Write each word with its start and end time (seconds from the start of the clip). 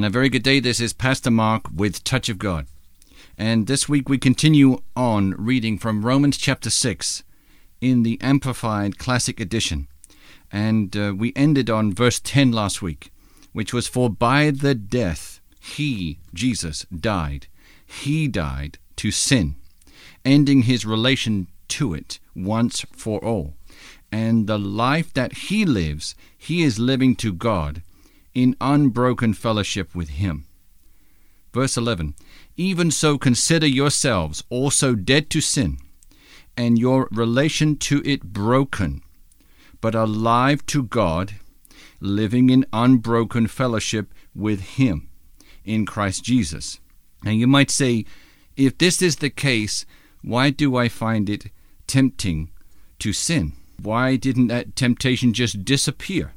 And 0.00 0.06
a 0.06 0.08
very 0.08 0.30
good 0.30 0.42
day. 0.42 0.60
This 0.60 0.80
is 0.80 0.94
Pastor 0.94 1.30
Mark 1.30 1.64
with 1.76 2.02
Touch 2.04 2.30
of 2.30 2.38
God. 2.38 2.66
And 3.36 3.66
this 3.66 3.86
week 3.86 4.08
we 4.08 4.16
continue 4.16 4.80
on 4.96 5.32
reading 5.32 5.76
from 5.76 6.06
Romans 6.06 6.38
chapter 6.38 6.70
6 6.70 7.22
in 7.82 8.02
the 8.02 8.18
Amplified 8.22 8.96
Classic 8.96 9.38
Edition. 9.38 9.88
And 10.50 10.96
uh, 10.96 11.12
we 11.14 11.34
ended 11.36 11.68
on 11.68 11.92
verse 11.92 12.18
10 12.18 12.50
last 12.50 12.80
week, 12.80 13.12
which 13.52 13.74
was 13.74 13.88
For 13.88 14.08
by 14.08 14.50
the 14.50 14.74
death 14.74 15.38
he, 15.60 16.18
Jesus, 16.32 16.86
died. 16.86 17.48
He 17.84 18.26
died 18.26 18.78
to 18.96 19.10
sin, 19.10 19.56
ending 20.24 20.62
his 20.62 20.86
relation 20.86 21.48
to 21.68 21.92
it 21.92 22.20
once 22.34 22.86
for 22.92 23.22
all. 23.22 23.52
And 24.10 24.46
the 24.46 24.58
life 24.58 25.12
that 25.12 25.34
he 25.34 25.66
lives, 25.66 26.14
he 26.38 26.62
is 26.62 26.78
living 26.78 27.16
to 27.16 27.34
God 27.34 27.82
in 28.34 28.56
unbroken 28.60 29.34
fellowship 29.34 29.94
with 29.94 30.10
Him. 30.10 30.46
Verse 31.52 31.76
11 31.76 32.14
Even 32.56 32.90
so, 32.90 33.18
consider 33.18 33.66
yourselves 33.66 34.44
also 34.50 34.94
dead 34.94 35.30
to 35.30 35.40
sin, 35.40 35.78
and 36.56 36.78
your 36.78 37.08
relation 37.10 37.76
to 37.76 38.02
it 38.04 38.32
broken, 38.32 39.02
but 39.80 39.94
alive 39.94 40.64
to 40.66 40.82
God, 40.82 41.34
living 42.00 42.50
in 42.50 42.66
unbroken 42.72 43.46
fellowship 43.46 44.12
with 44.34 44.60
Him 44.60 45.08
in 45.64 45.86
Christ 45.86 46.24
Jesus. 46.24 46.80
And 47.24 47.38
you 47.38 47.46
might 47.46 47.70
say, 47.70 48.04
if 48.56 48.76
this 48.78 49.02
is 49.02 49.16
the 49.16 49.30
case, 49.30 49.86
why 50.22 50.50
do 50.50 50.76
I 50.76 50.88
find 50.88 51.30
it 51.30 51.50
tempting 51.86 52.50
to 52.98 53.12
sin? 53.12 53.52
Why 53.82 54.16
didn't 54.16 54.48
that 54.48 54.76
temptation 54.76 55.32
just 55.32 55.64
disappear? 55.64 56.32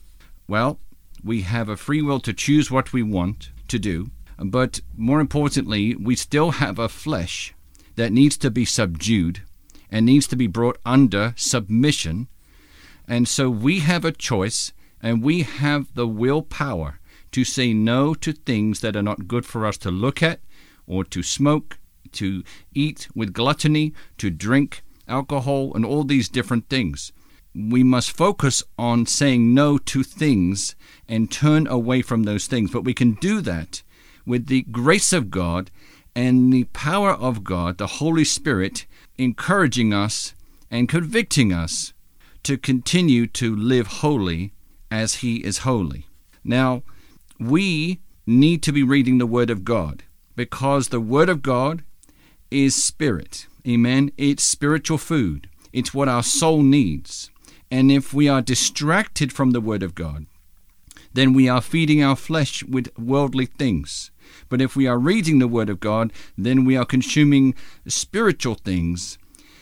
Well, 0.47 0.79
we 1.23 1.41
have 1.41 1.69
a 1.69 1.77
free 1.77 2.01
will 2.01 2.19
to 2.19 2.33
choose 2.33 2.69
what 2.69 2.91
we 2.91 3.01
want 3.01 3.51
to 3.67 3.79
do, 3.79 4.11
but 4.37 4.81
more 4.95 5.19
importantly, 5.19 5.95
we 5.95 6.15
still 6.15 6.51
have 6.51 6.77
a 6.77 6.89
flesh 6.89 7.53
that 7.95 8.11
needs 8.11 8.37
to 8.37 8.51
be 8.51 8.65
subdued 8.65 9.41
and 9.89 10.05
needs 10.05 10.27
to 10.27 10.35
be 10.35 10.47
brought 10.47 10.79
under 10.85 11.33
submission. 11.37 12.27
And 13.07 13.27
so 13.27 13.49
we 13.49 13.79
have 13.79 14.03
a 14.03 14.11
choice 14.11 14.73
and 15.01 15.23
we 15.23 15.43
have 15.43 15.93
the 15.93 16.07
willpower 16.07 16.99
to 17.31 17.43
say 17.43 17.73
no 17.73 18.13
to 18.15 18.33
things 18.33 18.81
that 18.81 18.95
are 18.95 19.03
not 19.03 19.27
good 19.27 19.45
for 19.45 19.65
us 19.65 19.77
to 19.77 19.91
look 19.91 20.21
at 20.21 20.39
or 20.85 21.03
to 21.05 21.23
smoke, 21.23 21.79
to 22.11 22.43
eat 22.73 23.07
with 23.15 23.33
gluttony, 23.33 23.93
to 24.17 24.29
drink 24.29 24.83
alcohol, 25.07 25.73
and 25.73 25.85
all 25.85 26.03
these 26.03 26.29
different 26.29 26.69
things 26.69 27.11
we 27.55 27.83
must 27.83 28.15
focus 28.15 28.63
on 28.77 29.05
saying 29.05 29.53
no 29.53 29.77
to 29.77 30.03
things 30.03 30.75
and 31.07 31.31
turn 31.31 31.67
away 31.67 32.01
from 32.01 32.23
those 32.23 32.47
things. 32.47 32.71
But 32.71 32.83
we 32.83 32.93
can 32.93 33.13
do 33.13 33.41
that 33.41 33.83
with 34.25 34.47
the 34.47 34.63
grace 34.63 35.13
of 35.13 35.29
God 35.29 35.69
and 36.15 36.51
the 36.51 36.65
power 36.65 37.11
of 37.11 37.43
God, 37.43 37.77
the 37.77 37.87
Holy 37.87 38.23
Spirit, 38.23 38.85
encouraging 39.17 39.93
us 39.93 40.33
and 40.71 40.89
convicting 40.89 41.53
us 41.53 41.93
to 42.43 42.57
continue 42.57 43.27
to 43.27 43.55
live 43.55 43.87
holy 43.87 44.53
as 44.89 45.15
He 45.15 45.37
is 45.37 45.59
holy. 45.59 46.07
Now, 46.43 46.83
we 47.39 47.99
need 48.25 48.63
to 48.63 48.71
be 48.71 48.83
reading 48.83 49.17
the 49.17 49.25
Word 49.25 49.49
of 49.49 49.63
God 49.63 50.03
because 50.35 50.89
the 50.89 50.99
Word 50.99 51.29
of 51.29 51.41
God 51.41 51.83
is 52.51 52.83
spirit. 52.83 53.47
Amen. 53.67 54.11
It's 54.17 54.43
spiritual 54.43 54.97
food, 54.97 55.49
it's 55.71 55.93
what 55.93 56.09
our 56.09 56.23
soul 56.23 56.61
needs. 56.61 57.31
And 57.73 57.91
if 57.91 58.13
we 58.13 58.29
are 58.29 58.43
distracted 58.43 59.33
from 59.33 59.49
the 59.49 59.59
Word 59.59 59.81
of 59.81 59.95
God, 59.95 60.27
then 61.11 61.33
we 61.33 61.49
are 61.49 61.59
feeding 61.59 62.03
our 62.03 62.15
flesh 62.15 62.61
with 62.61 62.95
worldly 62.99 63.47
things. 63.47 64.11
But 64.47 64.61
if 64.61 64.75
we 64.75 64.85
are 64.85 64.99
reading 64.99 65.39
the 65.39 65.47
Word 65.47 65.71
of 65.71 65.79
God, 65.79 66.13
then 66.37 66.65
we 66.65 66.77
are 66.77 66.85
consuming 66.85 67.55
spiritual 67.87 68.53
things, 68.53 69.17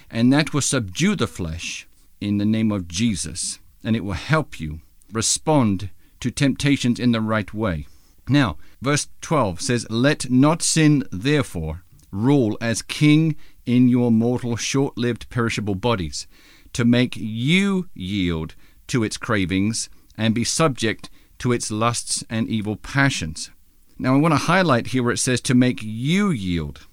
and 0.10 0.32
that 0.34 0.54
will 0.54 0.60
subdue 0.60 1.16
the 1.16 1.26
flesh 1.26 1.88
in 2.20 2.38
the 2.38 2.44
name 2.44 2.70
of 2.70 2.90
Jesus, 2.90 3.60
and 3.82 3.96
it 3.96 4.04
will 4.04 4.12
help 4.12 4.60
you 4.60 4.82
respond 5.14 5.90
to 6.20 6.30
temptations 6.30 7.00
in 7.00 7.14
the 7.14 7.22
right 7.22 7.54
way. 7.54 7.88
Now, 8.28 8.58
verse 8.82 9.08
12 9.22 9.62
says, 9.62 9.88
Let 9.90 10.30
not 10.30 10.62
sin, 10.62 11.06
therefore, 11.14 11.86
rule 12.12 12.58
as 12.60 12.82
king 12.82 13.38
in 13.66 13.88
your 13.88 14.12
mortal, 14.12 14.58
short 14.58 14.98
lived, 14.98 15.30
perishable 15.30 15.76
bodies 15.76 16.28
to 16.74 16.86
make 16.86 17.16
you 17.18 17.90
yield 17.94 18.56
to 18.88 19.04
its 19.04 19.18
cravings 19.18 19.90
and 20.18 20.36
be 20.36 20.44
subject 20.44 21.10
to 21.40 21.52
its 21.52 21.72
lusts 21.72 22.24
and 22.30 22.48
evil 22.48 22.76
passions. 22.76 23.50
Now, 23.98 24.16
I 24.16 24.18
want 24.18 24.34
to 24.34 24.38
highlight 24.38 24.88
here 24.88 25.04
where 25.04 25.14
it 25.14 25.18
says 25.18 25.42
to 25.42 25.54
make 25.54 25.82
you 25.82 26.30
yield. 26.30 26.88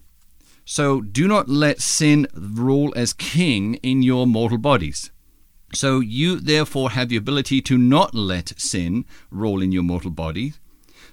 So, 0.64 1.00
do 1.00 1.26
not 1.26 1.48
let 1.48 1.80
sin 1.80 2.26
rule 2.34 2.92
as 2.94 3.12
king 3.12 3.74
in 3.76 4.02
your 4.02 4.26
mortal 4.26 4.58
bodies. 4.58 5.10
So, 5.74 6.00
you 6.00 6.36
therefore 6.36 6.90
have 6.90 7.08
the 7.08 7.16
ability 7.16 7.62
to 7.62 7.78
not 7.78 8.14
let 8.14 8.58
sin 8.60 9.06
rule 9.30 9.62
in 9.62 9.72
your 9.72 9.82
mortal 9.82 10.10
body. 10.10 10.52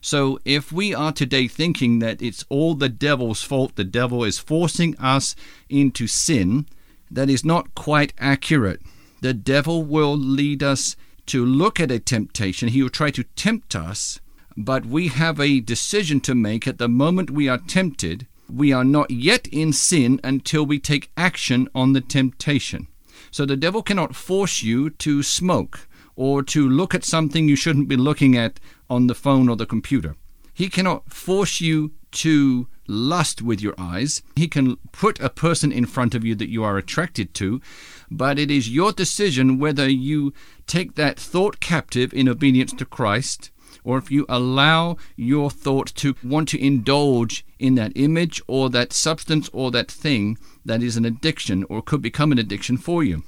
So, 0.02 0.40
if 0.46 0.72
we 0.72 0.94
are 0.94 1.12
today 1.12 1.48
thinking 1.48 2.00
that 2.00 2.22
it's 2.22 2.46
all 2.50 2.75
the 2.75 2.90
devil's 2.90 3.42
fault, 3.42 3.75
the 3.75 3.84
devil 3.84 4.24
is 4.24 4.38
forcing 4.38 4.98
us 4.98 5.36
into 5.70 6.08
sin, 6.08 6.68
that 7.10 7.30
is 7.30 7.46
not 7.46 7.76
quite 7.76 8.14
accurate. 8.18 8.82
The 9.22 9.34
devil 9.34 9.84
will 9.84 10.16
lead 10.18 10.62
us 10.64 10.96
to 11.28 11.46
look 11.46 11.80
at 11.80 11.92
a 11.92 12.00
temptation. 12.00 12.70
He 12.70 12.82
will 12.82 12.90
try 12.90 13.12
to 13.12 13.24
tempt 13.36 13.76
us, 13.76 14.20
but 14.56 14.86
we 14.86 15.08
have 15.08 15.40
a 15.40 15.60
decision 15.60 16.20
to 16.22 16.36
make 16.36 16.68
at 16.68 16.78
the 16.78 16.90
moment 16.90 17.32
we 17.32 17.48
are 17.48 17.58
tempted. 17.58 18.28
We 18.52 18.72
are 18.72 18.84
not 18.84 19.10
yet 19.10 19.48
in 19.48 19.74
sin 19.74 20.20
until 20.24 20.66
we 20.66 20.80
take 20.80 21.12
action 21.18 21.68
on 21.74 21.94
the 21.94 22.02
temptation. 22.02 22.88
So 23.32 23.46
the 23.46 23.58
devil 23.58 23.82
cannot 23.82 24.16
force 24.16 24.62
you 24.62 24.92
to 24.92 25.24
smoke 25.24 25.88
or 26.16 26.44
to 26.44 26.70
look 26.70 26.96
at 26.96 27.04
something 27.04 27.48
you 27.50 27.56
shouldn't 27.56 27.90
be 27.90 27.98
looking 27.98 28.38
at 28.38 28.60
on 28.90 29.08
the 29.08 29.16
phone 29.16 29.50
or 29.50 29.56
the 29.56 29.66
computer. 29.66 30.16
He 30.54 30.70
cannot 30.70 31.12
force 31.12 31.60
you 31.60 31.92
to 32.12 32.68
lust 32.88 33.41
with 33.41 33.62
your 33.62 33.75
eyes. 33.78 34.22
He 34.35 34.47
can 34.47 34.78
put 34.91 35.19
a 35.19 35.29
person 35.29 35.72
in 35.72 35.85
front 35.85 36.16
of 36.16 36.23
you 36.23 36.35
that 36.35 36.50
you 36.50 36.63
are 36.63 36.78
attracted 36.78 37.34
to, 37.35 37.62
but 38.09 38.40
it 38.40 38.51
is 38.51 38.69
your 38.69 38.91
decision 38.91 39.59
whether 39.59 39.90
you 39.90 40.34
take 40.68 40.95
that 40.95 41.19
thought 41.19 41.59
captive 41.59 42.13
in 42.13 42.29
obedience 42.29 42.74
to 42.74 42.85
Christ 42.85 43.51
or 43.85 43.97
if 43.97 44.12
you 44.12 44.25
allow 44.28 44.97
your 45.16 45.50
thought 45.50 45.94
to 45.95 46.16
want 46.24 46.50
to 46.50 46.62
indulge 46.62 47.45
in 47.59 47.75
that 47.75 47.94
image 47.95 48.41
or 48.47 48.69
that 48.69 48.91
substance 48.91 49.50
or 49.53 49.72
that 49.72 49.90
thing 49.90 50.38
that 50.66 50.84
is 50.84 50.97
an 50.97 51.06
addiction 51.06 51.63
or 51.69 51.81
could 51.81 52.01
become 52.01 52.31
an 52.31 52.40
addiction 52.40 52.78
for 52.78 53.03
you. 53.03 53.24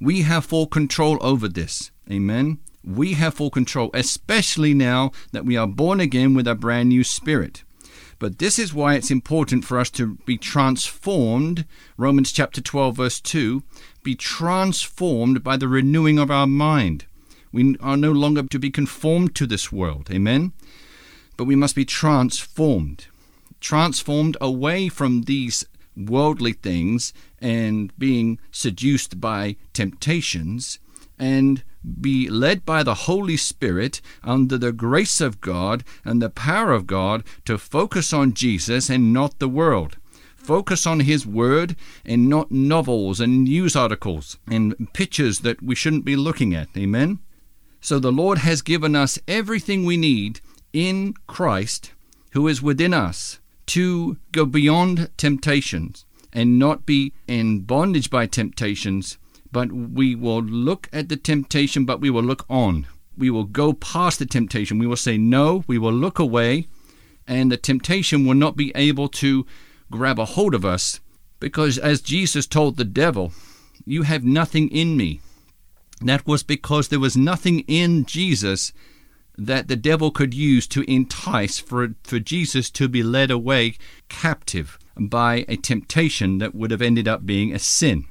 We 0.00 0.22
have 0.22 0.44
full 0.44 0.66
control 0.66 1.18
over 1.20 1.48
this. 1.48 1.90
Amen. 2.10 2.58
We 2.82 3.12
have 3.14 3.34
full 3.34 3.50
control, 3.50 3.90
especially 3.94 4.74
now 4.74 5.12
that 5.32 5.44
we 5.44 5.56
are 5.56 5.66
born 5.66 6.00
again 6.00 6.34
with 6.34 6.48
a 6.48 6.54
brand 6.54 6.88
new 6.88 7.04
spirit. 7.04 7.62
But 8.18 8.38
this 8.38 8.58
is 8.58 8.74
why 8.74 8.94
it's 8.94 9.10
important 9.10 9.64
for 9.64 9.78
us 9.78 9.90
to 9.90 10.16
be 10.26 10.36
transformed. 10.36 11.64
Romans 11.96 12.32
chapter 12.32 12.60
12, 12.60 12.96
verse 12.96 13.20
2 13.20 13.62
be 14.02 14.14
transformed 14.14 15.44
by 15.44 15.56
the 15.56 15.68
renewing 15.68 16.18
of 16.18 16.30
our 16.30 16.46
mind. 16.46 17.04
We 17.52 17.76
are 17.80 17.96
no 17.96 18.12
longer 18.12 18.44
to 18.44 18.58
be 18.58 18.70
conformed 18.70 19.34
to 19.36 19.46
this 19.46 19.70
world. 19.72 20.08
Amen? 20.10 20.52
But 21.36 21.44
we 21.44 21.56
must 21.56 21.74
be 21.74 21.84
transformed. 21.84 23.06
Transformed 23.60 24.36
away 24.40 24.88
from 24.88 25.22
these 25.22 25.66
worldly 25.96 26.52
things 26.52 27.12
and 27.40 27.92
being 27.98 28.38
seduced 28.50 29.20
by 29.20 29.56
temptations 29.72 30.78
and 31.18 31.62
be 32.00 32.28
led 32.28 32.64
by 32.64 32.82
the 32.82 32.94
Holy 32.94 33.36
Spirit 33.36 34.00
under 34.22 34.58
the 34.58 34.72
grace 34.72 35.20
of 35.20 35.40
God 35.40 35.84
and 36.04 36.20
the 36.20 36.30
power 36.30 36.72
of 36.72 36.86
God 36.86 37.24
to 37.46 37.58
focus 37.58 38.12
on 38.12 38.34
Jesus 38.34 38.90
and 38.90 39.12
not 39.12 39.38
the 39.38 39.48
world. 39.48 39.96
Focus 40.36 40.86
on 40.86 41.00
His 41.00 41.26
Word 41.26 41.76
and 42.04 42.28
not 42.28 42.50
novels 42.50 43.20
and 43.20 43.44
news 43.44 43.76
articles 43.76 44.38
and 44.50 44.92
pictures 44.92 45.40
that 45.40 45.62
we 45.62 45.74
shouldn't 45.74 46.04
be 46.04 46.16
looking 46.16 46.54
at. 46.54 46.68
Amen? 46.76 47.18
So 47.80 47.98
the 47.98 48.12
Lord 48.12 48.38
has 48.38 48.62
given 48.62 48.94
us 48.94 49.18
everything 49.28 49.84
we 49.84 49.96
need 49.96 50.40
in 50.72 51.14
Christ 51.26 51.92
who 52.32 52.46
is 52.48 52.62
within 52.62 52.94
us 52.94 53.40
to 53.66 54.16
go 54.32 54.44
beyond 54.44 55.10
temptations 55.16 56.04
and 56.32 56.58
not 56.58 56.86
be 56.86 57.12
in 57.26 57.60
bondage 57.60 58.10
by 58.10 58.26
temptations 58.26 59.18
but 59.52 59.72
we 59.72 60.14
will 60.14 60.42
look 60.42 60.88
at 60.92 61.08
the 61.08 61.16
temptation, 61.16 61.84
but 61.84 62.00
we 62.00 62.10
will 62.10 62.22
look 62.22 62.44
on. 62.48 62.86
We 63.16 63.30
will 63.30 63.44
go 63.44 63.72
past 63.72 64.18
the 64.18 64.26
temptation. 64.26 64.78
We 64.78 64.86
will 64.86 64.96
say 64.96 65.18
no, 65.18 65.64
we 65.66 65.78
will 65.78 65.92
look 65.92 66.18
away, 66.18 66.68
and 67.26 67.50
the 67.50 67.56
temptation 67.56 68.26
will 68.26 68.34
not 68.34 68.56
be 68.56 68.72
able 68.74 69.08
to 69.08 69.46
grab 69.90 70.18
a 70.18 70.24
hold 70.24 70.54
of 70.54 70.64
us 70.64 71.00
because, 71.40 71.78
as 71.78 72.00
Jesus 72.00 72.46
told 72.46 72.76
the 72.76 72.84
devil, 72.84 73.32
You 73.84 74.02
have 74.02 74.24
nothing 74.24 74.68
in 74.68 74.96
me. 74.96 75.20
That 76.00 76.26
was 76.26 76.42
because 76.42 76.88
there 76.88 77.00
was 77.00 77.16
nothing 77.16 77.60
in 77.60 78.04
Jesus 78.04 78.72
that 79.36 79.68
the 79.68 79.76
devil 79.76 80.10
could 80.10 80.34
use 80.34 80.66
to 80.68 80.90
entice 80.90 81.58
for, 81.58 81.94
for 82.04 82.18
Jesus 82.18 82.70
to 82.70 82.88
be 82.88 83.02
led 83.02 83.30
away 83.30 83.76
captive 84.08 84.78
by 84.98 85.44
a 85.48 85.56
temptation 85.56 86.38
that 86.38 86.54
would 86.54 86.70
have 86.70 86.82
ended 86.82 87.08
up 87.08 87.24
being 87.24 87.54
a 87.54 87.58
sin. 87.58 88.04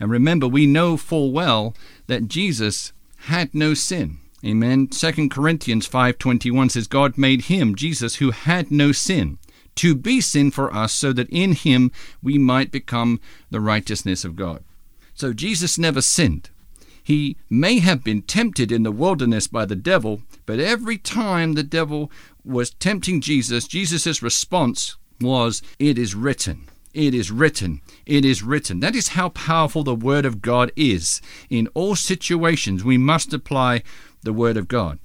And 0.00 0.10
remember, 0.10 0.46
we 0.46 0.66
know 0.66 0.96
full 0.96 1.32
well 1.32 1.74
that 2.06 2.28
Jesus 2.28 2.92
had 3.26 3.54
no 3.54 3.74
sin. 3.74 4.18
Amen. 4.44 4.86
2 4.86 5.28
Corinthians 5.28 5.88
5:21 5.88 6.70
says 6.70 6.86
God 6.86 7.18
made 7.18 7.42
him 7.42 7.74
Jesus 7.74 8.16
who 8.16 8.30
had 8.30 8.70
no 8.70 8.92
sin 8.92 9.38
to 9.76 9.94
be 9.94 10.20
sin 10.20 10.50
for 10.50 10.74
us 10.74 10.92
so 10.92 11.12
that 11.12 11.28
in 11.30 11.52
him 11.52 11.90
we 12.22 12.38
might 12.38 12.70
become 12.70 13.20
the 13.50 13.60
righteousness 13.60 14.24
of 14.24 14.36
God. 14.36 14.62
So 15.14 15.32
Jesus 15.32 15.78
never 15.78 16.00
sinned. 16.00 16.50
He 17.02 17.36
may 17.48 17.78
have 17.78 18.04
been 18.04 18.22
tempted 18.22 18.70
in 18.70 18.82
the 18.82 18.92
wilderness 18.92 19.46
by 19.48 19.64
the 19.64 19.74
devil, 19.74 20.22
but 20.46 20.60
every 20.60 20.98
time 20.98 21.54
the 21.54 21.62
devil 21.62 22.12
was 22.44 22.70
tempting 22.70 23.20
Jesus, 23.20 23.66
Jesus' 23.66 24.22
response 24.22 24.96
was, 25.20 25.62
It 25.78 25.98
is 25.98 26.14
written. 26.14 26.68
It 26.94 27.14
is 27.14 27.30
written. 27.30 27.80
It 28.06 28.24
is 28.24 28.42
written. 28.42 28.80
That 28.80 28.96
is 28.96 29.08
how 29.08 29.30
powerful 29.30 29.84
the 29.84 29.94
Word 29.94 30.24
of 30.24 30.42
God 30.42 30.72
is. 30.76 31.20
In 31.50 31.68
all 31.74 31.94
situations, 31.94 32.82
we 32.84 32.98
must 32.98 33.32
apply 33.32 33.82
the 34.22 34.32
Word 34.32 34.56
of 34.56 34.68
God. 34.68 34.98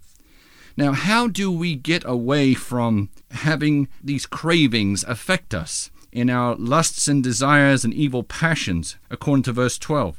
Now, 0.75 0.93
how 0.93 1.27
do 1.27 1.51
we 1.51 1.75
get 1.75 2.03
away 2.05 2.53
from 2.53 3.09
having 3.31 3.87
these 4.03 4.25
cravings 4.25 5.03
affect 5.03 5.53
us 5.53 5.91
in 6.11 6.29
our 6.29 6.55
lusts 6.55 7.07
and 7.07 7.23
desires 7.23 7.83
and 7.83 7.93
evil 7.93 8.23
passions, 8.23 8.97
according 9.11 9.43
to 9.43 9.51
verse 9.51 9.77
12? 9.77 10.17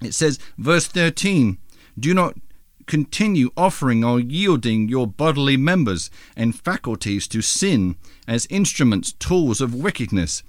It 0.00 0.14
says, 0.14 0.38
verse 0.56 0.86
13, 0.86 1.58
do 1.98 2.14
not 2.14 2.36
continue 2.86 3.50
offering 3.56 4.04
or 4.04 4.20
yielding 4.20 4.88
your 4.88 5.06
bodily 5.06 5.56
members 5.56 6.10
and 6.36 6.58
faculties 6.58 7.28
to 7.28 7.42
sin 7.42 7.96
as 8.26 8.46
instruments, 8.50 9.12
tools 9.12 9.60
of 9.60 9.74
wickedness, 9.74 10.42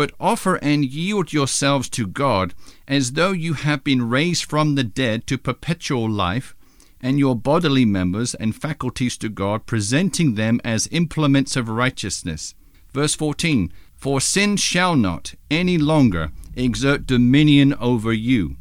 but 0.00 0.12
offer 0.18 0.56
and 0.62 0.86
yield 0.86 1.30
yourselves 1.30 1.86
to 1.90 2.06
God 2.06 2.54
as 2.88 3.12
though 3.12 3.32
you 3.32 3.52
have 3.52 3.84
been 3.84 4.08
raised 4.08 4.44
from 4.44 4.74
the 4.74 4.82
dead 4.82 5.26
to 5.26 5.36
perpetual 5.36 6.08
life, 6.08 6.56
and 7.02 7.18
your 7.18 7.36
bodily 7.36 7.84
members 7.84 8.34
and 8.34 8.56
faculties 8.56 9.18
to 9.18 9.28
God, 9.28 9.66
presenting 9.66 10.36
them 10.36 10.58
as 10.64 10.88
implements 10.90 11.54
of 11.54 11.68
righteousness. 11.68 12.54
Verse 12.94 13.14
14 13.14 13.70
For 13.94 14.22
sin 14.22 14.56
shall 14.56 14.96
not 14.96 15.34
any 15.50 15.76
longer 15.76 16.32
exert 16.56 17.06
dominion 17.06 17.74
over 17.74 18.10
you 18.10 18.56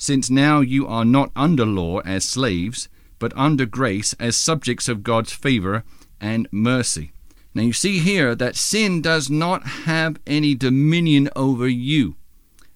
since 0.00 0.30
now 0.30 0.60
you 0.60 0.86
are 0.86 1.04
not 1.04 1.32
under 1.34 1.66
law 1.66 1.98
as 2.02 2.24
slaves, 2.24 2.88
but 3.18 3.36
under 3.36 3.66
grace 3.66 4.12
as 4.20 4.36
subjects 4.36 4.88
of 4.88 5.02
God's 5.02 5.32
favor 5.32 5.82
and 6.20 6.46
mercy. 6.52 7.10
Now 7.54 7.62
you 7.62 7.72
see 7.72 7.98
here 7.98 8.34
that 8.34 8.56
sin 8.56 9.02
does 9.02 9.30
not 9.30 9.66
have 9.66 10.20
any 10.26 10.54
dominion 10.54 11.28
over 11.34 11.68
you. 11.68 12.16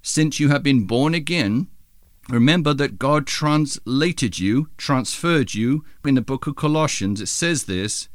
Since 0.03 0.41
you 0.41 0.49
have 0.49 0.63
been 0.63 0.87
born 0.87 1.15
again, 1.15 1.69
remember 2.29 2.75
that 2.75 2.99
God 2.99 3.27
translated 3.27 4.39
you, 4.39 4.69
transferred 4.77 5.55
you, 5.55 5.85
in 6.05 6.17
the 6.17 6.21
book 6.21 6.47
of 6.47 6.57
Colossians, 6.57 7.21
it 7.21 7.29
says 7.29 7.65
this, 7.65 8.09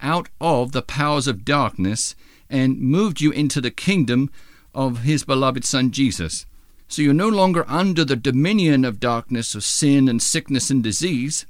out 0.00 0.28
of 0.40 0.72
the 0.72 0.82
powers 0.82 1.26
of 1.26 1.44
darkness 1.44 2.14
and 2.50 2.80
moved 2.80 3.20
you 3.20 3.32
into 3.32 3.60
the 3.60 3.70
kingdom 3.70 4.30
of 4.74 5.02
his 5.02 5.24
beloved 5.24 5.64
Son 5.64 5.90
Jesus. 5.90 6.46
So 6.88 7.00
you're 7.00 7.14
no 7.14 7.28
longer 7.28 7.64
under 7.68 8.04
the 8.04 8.16
dominion 8.16 8.84
of 8.84 9.00
darkness, 9.00 9.54
of 9.54 9.64
sin 9.64 10.08
and 10.08 10.20
sickness 10.20 10.68
and 10.68 10.82
disease. 10.82 11.46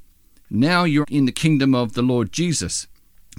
Now 0.49 0.85
you're 0.85 1.07
in 1.11 1.27
the 1.27 1.33
kingdom 1.33 1.75
of 1.75 1.95
the 1.95 2.03
Lord 2.03 2.33
Jesus. 2.33 2.87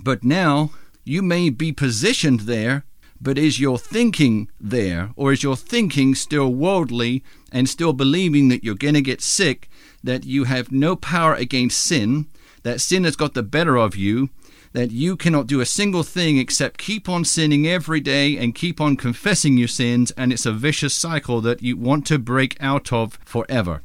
But 0.03 0.23
now 0.23 0.71
you 1.03 1.21
may 1.21 1.49
be 1.49 1.71
positioned 1.71 2.41
there, 2.41 2.85
but 3.19 3.37
is 3.37 3.59
your 3.59 3.77
thinking 3.77 4.49
there? 4.59 5.11
Or 5.15 5.31
is 5.31 5.43
your 5.43 5.55
thinking 5.55 6.13
still 6.15 6.53
worldly 6.53 7.23
and 7.51 7.69
still 7.69 7.93
believing 7.93 8.49
that 8.49 8.63
you're 8.63 8.75
going 8.75 8.95
to 8.95 9.01
get 9.01 9.21
sick, 9.21 9.69
that 10.03 10.25
you 10.25 10.43
have 10.43 10.71
no 10.71 10.95
power 10.95 11.33
against 11.33 11.79
sin, 11.79 12.27
that 12.63 12.81
sin 12.81 13.05
has 13.05 13.15
got 13.15 13.33
the 13.33 13.43
better 13.43 13.77
of 13.77 13.95
you, 13.95 14.29
that 14.73 14.91
you 14.91 15.15
cannot 15.15 15.47
do 15.47 15.61
a 15.61 15.65
single 15.65 16.03
thing 16.03 16.37
except 16.37 16.79
keep 16.79 17.07
on 17.07 17.23
sinning 17.23 17.67
every 17.67 18.01
day 18.01 18.35
and 18.37 18.55
keep 18.55 18.81
on 18.81 18.97
confessing 18.97 19.55
your 19.55 19.67
sins, 19.67 20.11
and 20.17 20.33
it's 20.33 20.45
a 20.45 20.51
vicious 20.51 20.93
cycle 20.93 21.39
that 21.41 21.61
you 21.61 21.77
want 21.77 22.05
to 22.07 22.19
break 22.19 22.57
out 22.59 22.91
of 22.91 23.19
forever. 23.23 23.83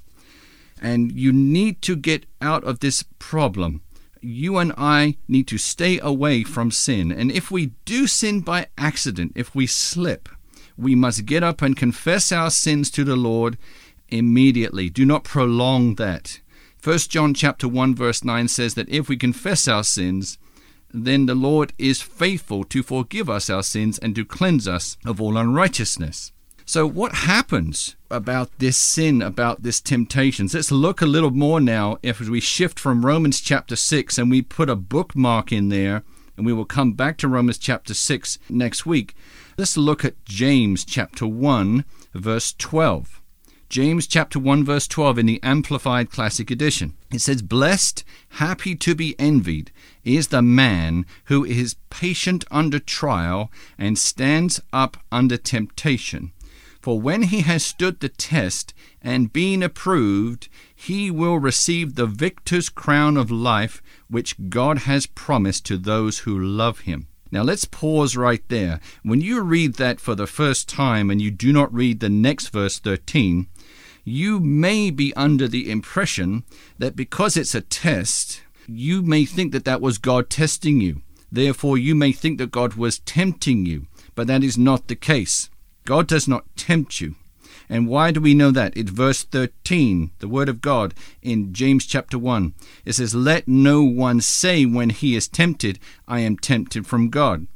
And 0.81 1.13
you 1.13 1.33
need 1.33 1.83
to 1.83 1.95
get 1.95 2.25
out 2.41 2.65
of 2.65 2.81
this 2.81 3.05
problem. 3.19 3.83
You 4.21 4.59
and 4.59 4.73
I 4.77 5.17
need 5.27 5.47
to 5.49 5.59
stay 5.59 5.99
away 6.01 6.43
from 6.43 6.71
sin. 6.71 7.13
And 7.13 7.31
if 7.31 7.51
we 7.51 7.73
do 7.85 8.07
sin 8.07 8.41
by 8.41 8.67
accident, 8.77 9.33
if 9.35 9.55
we 9.55 9.67
slip, 9.67 10.29
we 10.77 10.95
must 10.95 11.27
get 11.27 11.43
up 11.43 11.63
and 11.63 11.77
confess 11.77 12.31
our 12.33 12.51
sins 12.51 12.91
to 12.93 13.05
the 13.05 13.17
Lord 13.17 13.59
immediately. 14.09 14.89
Do 14.89 15.05
not 15.05 15.25
prolong 15.25 15.97
that. 15.97 16.41
1 16.83 16.99
John 16.99 17.35
chapter 17.35 17.69
1 17.69 17.95
verse 17.95 18.23
9 18.23 18.49
says 18.49 18.75
that 18.75 18.89
if 18.89 19.09
we 19.09 19.17
confess 19.17 19.67
our 19.67 19.85
sins, 19.85 20.39
then 20.93 21.27
the 21.27 21.35
Lord 21.35 21.73
is 21.79 22.01
faithful 22.01 22.65
to 22.65 22.83
forgive 22.83 23.29
us 23.29 23.51
our 23.51 23.63
sins 23.63 23.99
and 23.99 24.15
to 24.15 24.25
cleanse 24.25 24.67
us 24.67 24.97
of 25.05 25.21
all 25.21 25.37
unrighteousness. 25.37 26.33
So, 26.69 26.87
what 26.87 27.15
happens 27.15 27.97
about 28.11 28.51
this 28.59 28.77
sin, 28.77 29.23
about 29.23 29.63
this 29.63 29.81
temptations? 29.81 30.53
Let's 30.53 30.71
look 30.71 31.01
a 31.01 31.07
little 31.07 31.31
more 31.31 31.63
now 31.63 31.97
if 32.03 32.21
we 32.21 32.41
shift 32.41 32.79
from 32.79 33.07
Romans 33.07 33.41
chapter 33.41 33.75
6 33.75 34.19
and 34.19 34.29
we 34.31 34.43
put 34.43 34.69
a 34.69 34.77
bookmark 34.77 35.51
in 35.51 35.71
there, 35.71 36.03
and 36.37 36.45
we 36.45 36.53
will 36.53 36.67
come 36.67 36.93
back 36.93 37.17
to 37.19 37.27
Romans 37.27 37.57
chapter 37.57 37.95
6 37.95 38.39
next 38.51 38.85
week. 38.85 39.15
Let's 39.57 39.79
look 39.79 40.05
at 40.05 40.23
James 40.27 40.85
chapter 40.85 41.27
1, 41.27 41.87
verse 42.13 42.53
12. 42.59 43.23
James 43.71 44.07
chapter 44.07 44.39
1 44.39 44.63
verse 44.63 44.87
12 44.87 45.21
in 45.21 45.27
the 45.27 45.43
Amplified 45.43 46.11
Classic 46.11 46.51
Edition. 46.51 46.93
It 47.11 47.23
says, 47.23 47.41
Blessed, 47.41 48.05
happy 48.33 48.75
to 48.77 48.95
be 48.95 49.19
envied, 49.19 49.71
is 50.05 50.29
the 50.29 50.43
man 50.43 51.07
who 51.25 51.47
is 51.47 51.77
patient 51.89 52.45
under 52.51 52.79
trial 52.79 53.51
and 53.79 53.97
stands 53.97 54.61
up 54.71 54.99
under 55.11 55.39
temptation. 55.39 56.33
For 56.81 57.01
when 57.01 57.25
he 57.25 57.41
has 57.41 57.65
stood 57.65 58.01
the 58.01 58.09
test 58.09 58.73
and 59.03 59.33
been 59.33 59.63
approved, 59.63 60.49
he 60.75 61.11
will 61.11 61.39
receive 61.39 61.95
the 61.95 62.07
victor's 62.07 62.69
crown 62.69 63.17
of 63.17 63.31
life 63.31 63.83
which 64.09 64.37
God 64.49 64.81
has 64.81 65.07
promised 65.07 65.67
to 65.67 65.77
those 65.77 66.21
who 66.21 66.39
love 66.39 66.81
him. 66.81 67.09
Now 67.31 67.43
let's 67.43 67.65
pause 67.65 68.17
right 68.17 68.43
there. 68.49 68.81
When 69.03 69.21
you 69.21 69.41
read 69.43 69.75
that 69.75 70.01
for 70.01 70.15
the 70.15 70.27
first 70.27 70.69
time 70.69 71.11
and 71.11 71.21
you 71.21 71.31
do 71.31 71.53
not 71.53 71.73
read 71.75 72.01
the 72.01 72.09
next 72.09 72.49
verse 72.49 72.79
13, 72.79 73.49
you 74.05 74.41
may 74.41 74.91
be 74.91 75.13
under 75.15 75.47
the 75.47 75.71
impression 75.71 76.45
that 76.79 76.97
because 76.97 77.37
it's 77.37 77.55
a 77.55 77.61
test, 77.61 78.41
you 78.67 79.03
may 79.03 79.25
think 79.27 79.53
that 79.53 79.65
that 79.67 79.83
was 79.83 79.99
God 79.99 80.31
testing 80.31 80.81
you. 80.81 81.03
Therefore, 81.31 81.77
you 81.77 81.95
may 81.95 82.13
think 82.13 82.39
that 82.39 82.51
God 82.51 82.75
was 82.75 83.01
tempting 83.01 83.67
you, 83.67 83.87
but 84.15 84.27
that 84.29 84.43
is 84.43 84.57
not 84.57 84.89
the 84.89 84.97
case. 84.97 85.51
God 85.89 86.07
does 86.07 86.29
not 86.29 86.45
tempt 86.55 87.01
you. 87.01 87.15
And 87.67 87.89
why 87.89 88.11
do 88.11 88.21
we 88.21 88.35
know 88.35 88.51
that? 88.51 88.77
In 88.77 88.89
verse 88.89 89.25
13, 89.25 90.11
the 90.19 90.29
word 90.29 90.51
of 90.51 90.61
God 90.61 90.93
in 91.23 91.55
James 91.55 91.87
chapter 91.87 92.19
1, 92.19 92.53
it 92.85 92.93
says, 92.93 93.15
Let 93.15 93.49
no 93.49 93.83
one 93.83 94.21
say 94.21 94.67
when 94.67 94.91
he 94.91 95.17
is 95.17 95.27
tempted, 95.27 95.79
I 96.07 96.21
am 96.21 96.37
tempted 96.37 96.87
from 96.87 97.09
God. 97.09 97.47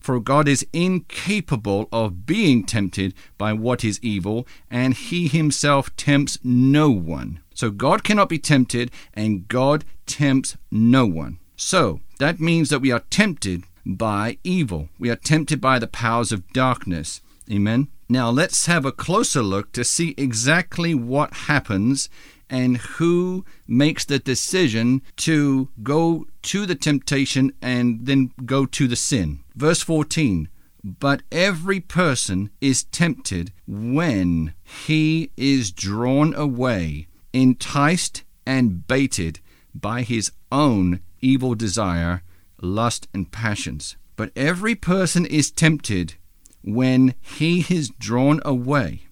For 0.00 0.18
God 0.20 0.48
is 0.48 0.66
incapable 0.72 1.90
of 1.92 2.24
being 2.24 2.64
tempted 2.64 3.12
by 3.36 3.52
what 3.52 3.84
is 3.84 4.00
evil, 4.02 4.46
and 4.70 4.94
he 4.94 5.28
himself 5.28 5.94
tempts 5.94 6.38
no 6.42 6.90
one. 6.90 7.40
So 7.52 7.70
God 7.70 8.04
cannot 8.04 8.30
be 8.30 8.38
tempted, 8.38 8.90
and 9.12 9.46
God 9.48 9.84
tempts 10.06 10.56
no 10.70 11.04
one. 11.04 11.40
So 11.56 12.00
that 12.20 12.40
means 12.40 12.70
that 12.70 12.80
we 12.80 12.90
are 12.90 13.04
tempted 13.10 13.64
by 13.84 14.38
evil. 14.44 14.88
We 14.98 15.10
are 15.10 15.16
tempted 15.16 15.60
by 15.60 15.78
the 15.78 15.86
powers 15.86 16.32
of 16.32 16.50
darkness. 16.54 17.20
Amen. 17.50 17.88
Now 18.08 18.30
let's 18.30 18.66
have 18.66 18.84
a 18.84 18.92
closer 18.92 19.42
look 19.42 19.72
to 19.72 19.84
see 19.84 20.14
exactly 20.16 20.94
what 20.94 21.32
happens 21.32 22.08
and 22.48 22.76
who 22.76 23.44
makes 23.66 24.04
the 24.04 24.18
decision 24.18 25.00
to 25.16 25.70
go 25.82 26.26
to 26.42 26.66
the 26.66 26.74
temptation 26.74 27.52
and 27.62 28.06
then 28.06 28.30
go 28.44 28.66
to 28.66 28.86
the 28.86 28.96
sin. 28.96 29.40
Verse 29.56 29.82
14 29.82 30.48
But 30.84 31.22
every 31.32 31.80
person 31.80 32.50
is 32.60 32.84
tempted 32.84 33.52
when 33.66 34.52
he 34.62 35.30
is 35.36 35.72
drawn 35.72 36.34
away, 36.34 37.06
enticed, 37.32 38.22
and 38.44 38.86
baited 38.86 39.40
by 39.74 40.02
his 40.02 40.32
own 40.50 41.00
evil 41.20 41.54
desire, 41.54 42.22
lust, 42.60 43.08
and 43.14 43.32
passions. 43.32 43.96
But 44.16 44.30
every 44.36 44.74
person 44.74 45.24
is 45.24 45.50
tempted 45.50 46.16
when 46.62 47.14
he 47.20 47.66
is 47.68 47.90
drawn 47.98 48.40
away 48.44 49.02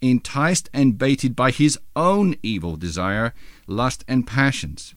enticed 0.00 0.68
and 0.72 0.98
baited 0.98 1.34
by 1.34 1.50
his 1.50 1.78
own 1.94 2.36
evil 2.42 2.76
desire, 2.76 3.34
lust, 3.66 4.04
and 4.06 4.26
passions. 4.26 4.94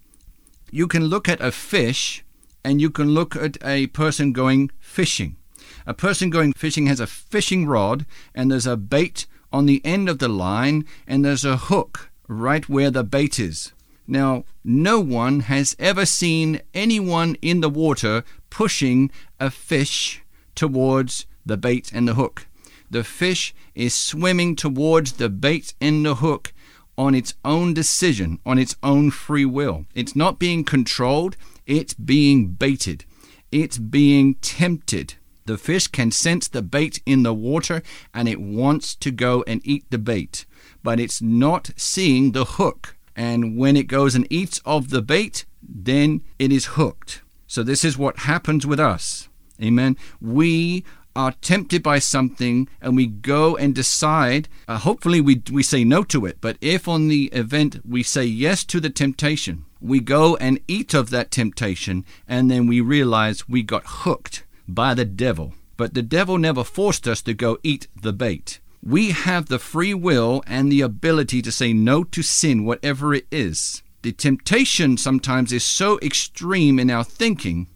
You 0.72 0.88
can 0.88 1.06
look 1.06 1.28
at 1.28 1.42
a 1.42 1.52
fish 1.52 2.24
and 2.64 2.82
you 2.82 2.90
can 2.90 3.10
look 3.10 3.36
at 3.36 3.58
a 3.64 3.88
person 3.88 4.34
going 4.34 4.72
fishing. 4.80 5.38
A 5.86 5.94
person 5.94 6.30
going 6.30 6.54
fishing 6.54 6.88
has 6.88 7.00
a 7.00 7.08
fishing 7.08 7.66
rod 7.66 8.06
and 8.36 8.52
there's 8.52 8.68
a 8.68 8.78
bait 8.78 9.26
on 9.52 9.66
the 9.66 9.84
end 9.86 10.10
of 10.10 10.20
the 10.20 10.28
line 10.28 10.86
and 11.08 11.24
there's 11.24 11.46
a 11.46 11.58
hook 11.58 12.12
right 12.28 12.68
where 12.70 12.92
the 12.92 13.04
bait 13.04 13.40
is. 13.40 13.72
Now, 14.06 14.44
no 14.64 15.00
one 15.00 15.42
has 15.42 15.76
ever 15.80 16.06
seen 16.06 16.62
anyone 16.74 17.36
in 17.42 17.62
the 17.62 17.70
water 17.70 18.24
pushing 18.50 19.12
a 19.40 19.50
fish 19.50 20.22
towards 20.56 21.26
the 21.50 21.58
bait 21.58 21.92
and 21.94 22.08
the 22.08 22.14
hook. 22.14 22.48
The 22.90 23.04
fish 23.04 23.54
is 23.76 23.94
swimming 23.94 24.56
towards 24.56 25.14
the 25.14 25.30
bait 25.30 25.74
and 25.82 26.06
the 26.06 26.16
hook 26.16 26.54
on 26.98 27.14
its 27.14 27.34
own 27.46 27.74
decision, 27.74 28.40
on 28.46 28.58
its 28.58 28.76
own 28.82 29.12
free 29.12 29.46
will. 29.46 29.86
It's 29.94 30.16
not 30.16 30.40
being 30.40 30.64
controlled, 30.64 31.38
it's 31.66 31.94
being 31.94 32.48
baited, 32.48 33.06
it's 33.52 33.78
being 33.78 34.36
tempted. 34.36 35.16
The 35.46 35.58
fish 35.58 35.88
can 35.88 36.12
sense 36.12 36.48
the 36.48 36.62
bait 36.62 37.02
in 37.06 37.24
the 37.24 37.34
water 37.34 37.82
and 38.14 38.28
it 38.28 38.40
wants 38.40 38.96
to 38.96 39.12
go 39.12 39.44
and 39.48 39.62
eat 39.64 39.86
the 39.90 39.98
bait, 39.98 40.46
but 40.84 41.00
it's 41.00 41.22
not 41.22 41.72
seeing 41.76 42.32
the 42.32 42.46
hook. 42.46 42.98
And 43.16 43.58
when 43.58 43.76
it 43.76 43.88
goes 43.88 44.16
and 44.16 44.28
eats 44.30 44.62
of 44.66 44.90
the 44.90 45.02
bait, 45.02 45.46
then 45.62 46.22
it 46.38 46.52
is 46.52 46.78
hooked. 46.78 47.22
So, 47.48 47.64
this 47.64 47.84
is 47.84 47.98
what 47.98 48.20
happens 48.20 48.68
with 48.68 48.80
us. 48.80 49.28
Amen. 49.62 49.98
We 50.22 50.86
are 51.20 51.34
tempted 51.42 51.84
by 51.84 52.00
something 52.00 52.66
and 52.80 52.96
we 52.96 53.06
go 53.06 53.58
and 53.58 53.76
decide, 53.76 54.48
uh, 54.70 54.78
hopefully 54.78 55.20
we, 55.20 55.44
we 55.52 55.62
say 55.62 55.84
no 55.84 56.02
to 56.02 56.26
it, 56.26 56.38
but 56.40 56.56
if 56.62 56.88
on 56.88 57.10
the 57.10 57.26
event 57.34 57.82
we 57.86 58.02
say 58.02 58.24
yes 58.24 58.64
to 58.64 58.80
the 58.80 58.90
temptation, 58.90 59.66
we 59.82 60.00
go 60.00 60.38
and 60.38 60.62
eat 60.66 60.94
of 60.94 61.10
that 61.10 61.30
temptation 61.30 62.06
and 62.26 62.50
then 62.50 62.68
we 62.68 62.80
realize 62.80 63.50
we 63.50 63.62
got 63.62 63.84
hooked 63.86 64.46
by 64.66 64.94
the 64.94 65.04
devil. 65.04 65.54
But 65.76 65.94
the 65.94 66.02
devil 66.02 66.38
never 66.38 66.64
forced 66.64 67.06
us 67.06 67.22
to 67.24 67.34
go 67.34 67.58
eat 67.64 67.88
the 68.02 68.14
bait. 68.14 68.62
We 68.82 69.12
have 69.12 69.48
the 69.48 69.60
free 69.60 69.94
will 69.94 70.42
and 70.48 70.72
the 70.72 70.80
ability 70.80 71.42
to 71.42 71.52
say 71.52 71.74
no 71.74 72.06
to 72.06 72.24
sin, 72.24 72.64
whatever 72.64 73.14
it 73.14 73.28
is. 73.30 73.84
The 74.04 74.14
temptation 74.14 74.96
sometimes 74.96 75.52
is 75.52 75.66
so 75.66 76.00
extreme 76.00 76.80
in 76.80 76.90
our 76.90 77.04
thinking 77.04 77.68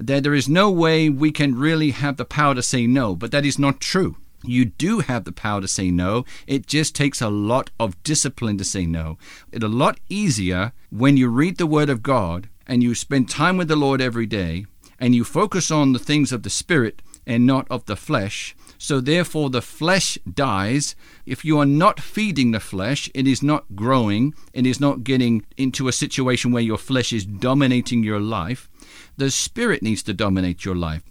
that 0.00 0.22
there 0.22 0.34
is 0.34 0.48
no 0.48 0.70
way 0.70 1.08
we 1.08 1.30
can 1.30 1.58
really 1.58 1.90
have 1.90 2.16
the 2.16 2.24
power 2.24 2.54
to 2.54 2.62
say 2.62 2.86
no, 2.86 3.16
but 3.16 3.30
that 3.32 3.44
is 3.44 3.58
not 3.58 3.80
true. 3.80 4.16
You 4.44 4.66
do 4.66 5.00
have 5.00 5.24
the 5.24 5.32
power 5.32 5.60
to 5.60 5.68
say 5.68 5.90
no. 5.90 6.24
It 6.46 6.66
just 6.66 6.94
takes 6.94 7.20
a 7.20 7.28
lot 7.28 7.70
of 7.80 8.00
discipline 8.04 8.56
to 8.58 8.64
say 8.64 8.86
no. 8.86 9.18
It's 9.50 9.64
a 9.64 9.68
lot 9.68 9.98
easier 10.08 10.72
when 10.90 11.16
you 11.16 11.28
read 11.28 11.58
the 11.58 11.66
Word 11.66 11.90
of 11.90 12.02
God 12.02 12.48
and 12.66 12.82
you 12.82 12.94
spend 12.94 13.28
time 13.28 13.56
with 13.56 13.68
the 13.68 13.76
Lord 13.76 14.00
every 14.00 14.26
day 14.26 14.66
and 15.00 15.14
you 15.14 15.24
focus 15.24 15.70
on 15.70 15.92
the 15.92 15.98
things 15.98 16.30
of 16.30 16.44
the 16.44 16.50
Spirit 16.50 17.02
and 17.26 17.46
not 17.46 17.66
of 17.68 17.84
the 17.86 17.96
flesh. 17.96 18.54
So 18.78 19.00
therefore, 19.00 19.50
the 19.50 19.60
flesh 19.60 20.18
dies. 20.32 20.94
If 21.26 21.44
you 21.44 21.58
are 21.58 21.66
not 21.66 22.00
feeding 22.00 22.52
the 22.52 22.60
flesh, 22.60 23.10
it 23.12 23.26
is 23.26 23.42
not 23.42 23.74
growing, 23.74 24.34
it 24.52 24.66
is 24.66 24.80
not 24.80 25.02
getting 25.02 25.44
into 25.56 25.88
a 25.88 25.92
situation 25.92 26.52
where 26.52 26.62
your 26.62 26.78
flesh 26.78 27.12
is 27.12 27.26
dominating 27.26 28.04
your 28.04 28.20
life. 28.20 28.68
The 29.18 29.32
Spirit 29.32 29.82
needs 29.82 30.04
to 30.04 30.14
dominate 30.14 30.64
your 30.64 30.76
life. 30.76 31.02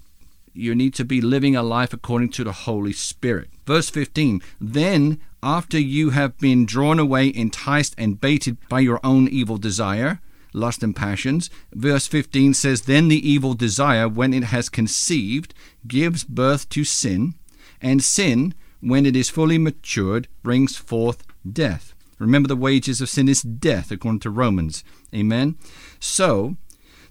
You 0.53 0.73
need 0.73 0.93
to 0.93 1.03
be 1.03 1.19
living 1.19 1.57
a 1.57 1.61
life 1.61 1.91
according 1.91 2.29
to 2.29 2.45
the 2.45 2.53
Holy 2.53 2.93
Spirit. 2.93 3.49
Verse 3.65 3.89
15 3.89 4.41
Then, 4.61 5.19
after 5.43 5.77
you 5.77 6.11
have 6.11 6.37
been 6.39 6.65
drawn 6.65 6.99
away, 6.99 7.33
enticed, 7.35 7.95
and 7.97 8.19
baited 8.21 8.57
by 8.69 8.79
your 8.79 9.01
own 9.03 9.27
evil 9.27 9.57
desire, 9.57 10.21
lust 10.53 10.83
and 10.83 10.95
passions. 10.95 11.49
Verse 11.73 12.07
15 12.07 12.53
says, 12.53 12.83
Then 12.83 13.09
the 13.09 13.29
evil 13.29 13.53
desire, 13.53 14.07
when 14.07 14.33
it 14.33 14.45
has 14.45 14.69
conceived, 14.69 15.53
gives 15.85 16.23
birth 16.23 16.69
to 16.69 16.85
sin, 16.85 17.35
and 17.81 18.01
sin, 18.01 18.53
when 18.79 19.05
it 19.05 19.17
is 19.17 19.29
fully 19.29 19.57
matured, 19.57 20.29
brings 20.43 20.77
forth 20.77 21.25
death. 21.51 21.93
Remember, 22.19 22.47
the 22.47 22.55
wages 22.55 23.01
of 23.01 23.09
sin 23.09 23.27
is 23.27 23.41
death, 23.41 23.91
according 23.91 24.21
to 24.21 24.29
Romans. 24.29 24.85
Amen. 25.13 25.57
So, 25.99 26.55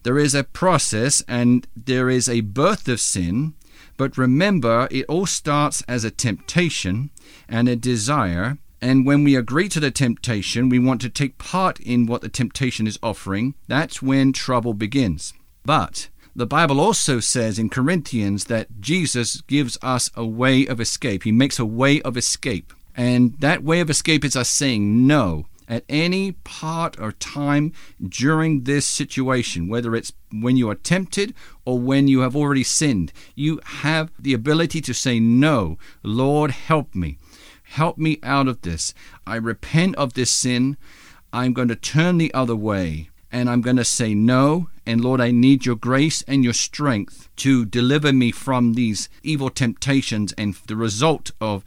there 0.07 0.21
is 0.21 0.37
a 0.37 0.45
process 0.45 1.21
and 1.27 1.67
there 1.75 2.09
is 2.09 2.29
a 2.29 2.41
birth 2.41 2.87
of 2.87 3.01
sin, 3.01 3.55
but 3.97 4.17
remember, 4.17 4.87
it 4.89 5.05
all 5.09 5.27
starts 5.27 5.83
as 5.89 6.05
a 6.05 6.13
temptation 6.13 7.11
and 7.49 7.69
a 7.69 7.75
desire, 7.75 8.59
and 8.81 9.05
when 9.05 9.25
we 9.25 9.35
agree 9.35 9.69
to 9.69 9.81
the 9.81 9.91
temptation, 9.91 10.69
we 10.69 10.79
want 10.79 11.01
to 11.01 11.09
take 11.09 11.39
part 11.39 11.81
in 11.81 12.07
what 12.07 12.21
the 12.21 12.29
temptation 12.29 12.87
is 12.87 13.01
offering. 13.03 13.57
That's 13.67 14.01
when 14.01 14.33
trouble 14.33 14.75
begins. 14.75 15.35
But 15.65 16.09
the 16.37 16.47
Bible 16.47 16.79
also 16.79 17.19
says 17.19 17.59
in 17.59 17.69
Corinthians 17.69 18.45
that 18.45 18.81
Jesus 18.81 19.41
gives 19.41 19.77
us 19.83 20.13
a 20.15 20.25
way 20.25 20.67
of 20.67 20.81
escape. 20.81 21.25
He 21.25 21.33
makes 21.33 21.59
a 21.59 21.67
way 21.67 22.01
of 22.03 22.17
escape. 22.17 22.73
And 22.95 23.35
that 23.41 23.65
way 23.65 23.81
of 23.81 23.91
escape 23.91 24.25
is 24.25 24.37
us 24.37 24.51
saying 24.51 25.05
no 25.09 25.47
at 25.69 25.85
any 25.89 26.33
part 26.33 26.99
or 27.01 27.13
time 27.13 27.73
during 28.07 28.65
this 28.65 28.87
situation, 28.87 29.69
whether 29.69 29.95
it's 29.95 30.13
when 30.33 30.57
you 30.57 30.71
are 30.71 30.75
tempted 30.75 31.35
or 31.65 31.79
when 31.79 32.09
you 32.09 32.21
have 32.21 32.37
already 32.37 32.65
sinned. 32.65 33.13
You 33.35 33.61
have 33.65 34.11
the 34.19 34.35
ability 34.35 34.81
to 34.83 34.95
say, 34.95 35.21
No, 35.21 35.79
Lord, 36.03 36.51
help 36.51 36.95
me. 36.95 37.19
Help 37.63 37.99
me 37.99 38.19
out 38.23 38.49
of 38.49 38.63
this. 38.63 38.95
I 39.27 39.37
repent 39.37 39.97
of 39.97 40.15
this 40.15 40.31
sin. 40.31 40.77
I'm 41.33 41.53
going 41.53 41.69
to 41.69 41.77
turn 41.77 42.19
the 42.19 42.33
other 42.33 42.57
way 42.57 43.11
and 43.33 43.51
I'm 43.51 43.61
going 43.61 43.77
to 43.77 43.85
say 43.85 44.15
no. 44.15 44.69
And 44.87 45.05
Lord, 45.05 45.21
I 45.21 45.31
need 45.31 45.67
your 45.67 45.77
grace 45.77 46.23
and 46.23 46.45
your 46.45 46.53
strength 46.53 47.29
to 47.37 47.65
deliver 47.65 48.13
me 48.13 48.31
from 48.31 48.75
these 48.75 49.09
evil 49.23 49.51
temptations 49.51 50.33
and 50.39 50.55
the 50.69 50.77
result 50.77 51.33
of 51.41 51.65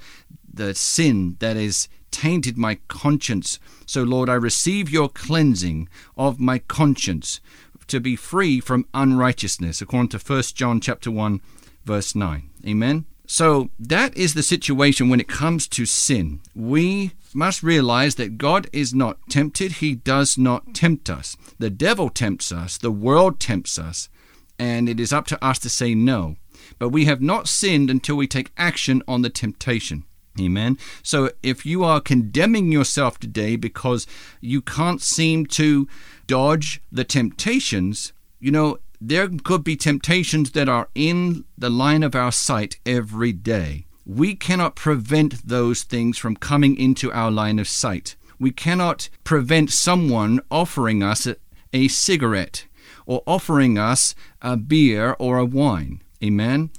the 0.51 0.73
sin 0.73 1.35
that 1.39 1.57
is 1.57 1.89
tainted 2.11 2.57
my 2.57 2.79
conscience. 2.87 3.59
So, 3.85 4.03
Lord, 4.03 4.29
I 4.29 4.35
receive 4.35 4.89
your 4.89 5.09
cleansing 5.09 5.89
of 6.17 6.39
my 6.39 6.59
conscience 6.59 7.39
to 7.87 7.99
be 7.99 8.15
free 8.15 8.59
from 8.59 8.85
unrighteousness, 8.93 9.81
according 9.81 10.09
to 10.09 10.19
1 10.19 10.41
John 10.55 10.79
chapter 10.79 11.11
1, 11.11 11.41
verse 11.85 12.15
9. 12.15 12.49
Amen. 12.65 13.05
So 13.25 13.69
that 13.79 14.17
is 14.17 14.33
the 14.33 14.41
situation 14.41 15.07
when 15.07 15.19
it 15.19 15.27
comes 15.27 15.67
to 15.69 15.85
sin. 15.85 16.41
We 16.55 17.11
must 17.31 17.61
realize 17.61 18.15
that 18.15 18.39
God 18.39 18.67
is 18.73 18.93
not 18.93 19.19
tempted, 19.29 19.73
He 19.73 19.93
does 19.93 20.35
not 20.35 20.73
tempt 20.73 21.11
us. 21.11 21.37
The 21.59 21.69
devil 21.69 22.09
tempts 22.09 22.51
us, 22.51 22.77
the 22.79 22.91
world 22.91 23.39
tempts 23.39 23.77
us, 23.77 24.09
and 24.57 24.89
it 24.89 24.99
is 24.99 25.13
up 25.13 25.27
to 25.27 25.45
us 25.45 25.59
to 25.59 25.69
say 25.69 25.93
no. 25.93 26.37
But 26.79 26.89
we 26.89 27.05
have 27.05 27.21
not 27.21 27.47
sinned 27.47 27.91
until 27.91 28.15
we 28.15 28.27
take 28.27 28.51
action 28.57 29.03
on 29.07 29.21
the 29.21 29.29
temptation. 29.29 30.05
Amen. 30.39 30.77
So 31.03 31.31
if 31.43 31.65
you 31.65 31.83
are 31.83 32.01
condemning 32.01 32.71
yourself 32.71 33.19
today 33.19 33.55
because 33.55 34.07
you 34.41 34.61
can't 34.61 35.01
seem 35.01 35.45
to 35.47 35.87
dodge 36.27 36.81
the 36.91 37.03
temptations, 37.03 38.13
you 38.39 38.51
know, 38.51 38.77
there 39.01 39.29
could 39.29 39.63
be 39.63 39.75
temptations 39.75 40.51
that 40.51 40.67
are 40.67 40.89
in 40.93 41.45
the 41.57 41.69
line 41.69 42.03
of 42.03 42.15
our 42.15 42.31
sight 42.31 42.77
every 42.85 43.31
day. 43.31 43.85
We 44.05 44.35
cannot 44.35 44.75
prevent 44.75 45.47
those 45.47 45.83
things 45.83 46.17
from 46.17 46.35
coming 46.35 46.77
into 46.77 47.11
our 47.11 47.31
line 47.31 47.59
of 47.59 47.67
sight. 47.67 48.15
We 48.39 48.51
cannot 48.51 49.09
prevent 49.23 49.71
someone 49.71 50.39
offering 50.49 51.03
us 51.03 51.27
a, 51.73 51.87
cigarette 51.87 52.65
or 53.05 53.21
offering 53.27 53.77
us 53.77 54.15
a 54.41 54.57
beer 54.57 55.15
or 55.19 55.37
a 55.37 55.45
wine. 55.45 56.01
Amen. 56.23 56.71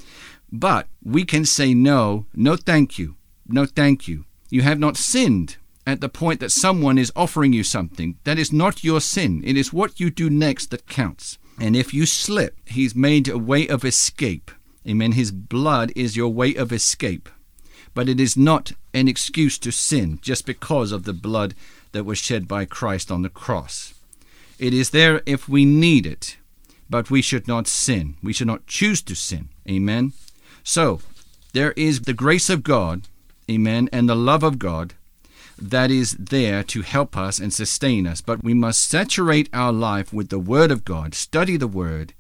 But 0.51 0.89
we 1.03 1.25
can 1.25 1.45
say 1.45 1.75
no, 1.75 2.27
no 2.35 2.57
thank 2.57 2.99
you, 2.99 3.17
no 3.53 3.67
thank 3.67 4.09
you. 4.09 4.25
You 4.49 4.63
have 4.63 4.79
not 4.79 4.97
sinned 4.97 5.57
at 5.87 6.01
the 6.01 6.09
point 6.09 6.41
that 6.41 6.53
someone 6.53 6.99
is 6.99 7.13
offering 7.17 7.53
you 7.53 7.65
something. 7.65 8.17
That 8.25 8.39
is 8.39 8.53
not 8.53 8.85
your 8.85 9.01
sin. 9.01 9.43
It 9.45 9.57
is 9.57 9.73
what 9.73 10.01
you 10.01 10.11
do 10.11 10.29
next 10.29 10.71
that 10.71 10.87
counts. 10.87 11.39
And 11.59 11.77
if 11.77 11.93
you 11.93 12.07
slip, 12.07 12.57
He's 12.67 12.95
made 12.95 13.29
a 13.29 13.39
way 13.39 13.69
of 13.69 13.85
escape. 13.85 14.51
Amen. 14.89 15.13
His 15.13 15.31
blood 15.31 15.93
is 15.95 16.17
your 16.17 16.29
way 16.29 16.55
of 16.55 16.73
escape. 16.73 17.29
But 17.93 18.09
it 18.09 18.21
is 18.21 18.37
not 18.37 18.73
an 18.95 19.09
excuse 19.09 19.59
to 19.59 19.71
sin 19.71 20.19
just 20.23 20.47
because 20.47 20.93
of 20.93 21.05
the 21.05 21.13
blood 21.13 21.55
that 21.93 22.05
was 22.05 22.19
shed 22.19 22.49
by 22.49 22.65
Christ 22.65 23.11
on 23.11 23.23
the 23.23 23.29
cross. 23.29 23.95
It 24.59 24.73
is 24.73 24.91
there 24.91 25.23
if 25.27 25.49
we 25.49 25.65
need 25.65 26.07
it, 26.07 26.37
but 26.89 27.11
we 27.11 27.23
should 27.23 27.49
not 27.49 27.67
sin. 27.67 28.17
We 28.23 28.33
should 28.33 28.47
not 28.47 28.67
choose 28.67 29.03
to 29.03 29.15
sin. 29.15 29.49
Amen. 29.69 30.13
So, 30.63 31.01
there 31.53 31.73
is 31.73 32.03
the 32.03 32.13
grace 32.13 32.49
of 32.49 32.63
God, 32.63 33.09
amen, 33.51 33.89
and 33.93 34.09
the 34.09 34.15
love 34.15 34.43
of 34.43 34.59
God 34.59 34.95
that 35.61 35.91
is 35.91 36.13
there 36.13 36.63
to 36.63 36.83
help 36.83 37.17
us 37.17 37.39
and 37.39 37.53
sustain 37.53 38.07
us. 38.07 38.21
But 38.21 38.43
we 38.43 38.55
must 38.55 38.89
saturate 38.89 39.51
our 39.53 39.73
life 39.73 40.13
with 40.13 40.31
the 40.31 40.39
Word 40.39 40.71
of 40.71 40.85
God, 40.85 41.15
study 41.15 41.57
the 41.57 41.69
Word, 41.69 42.15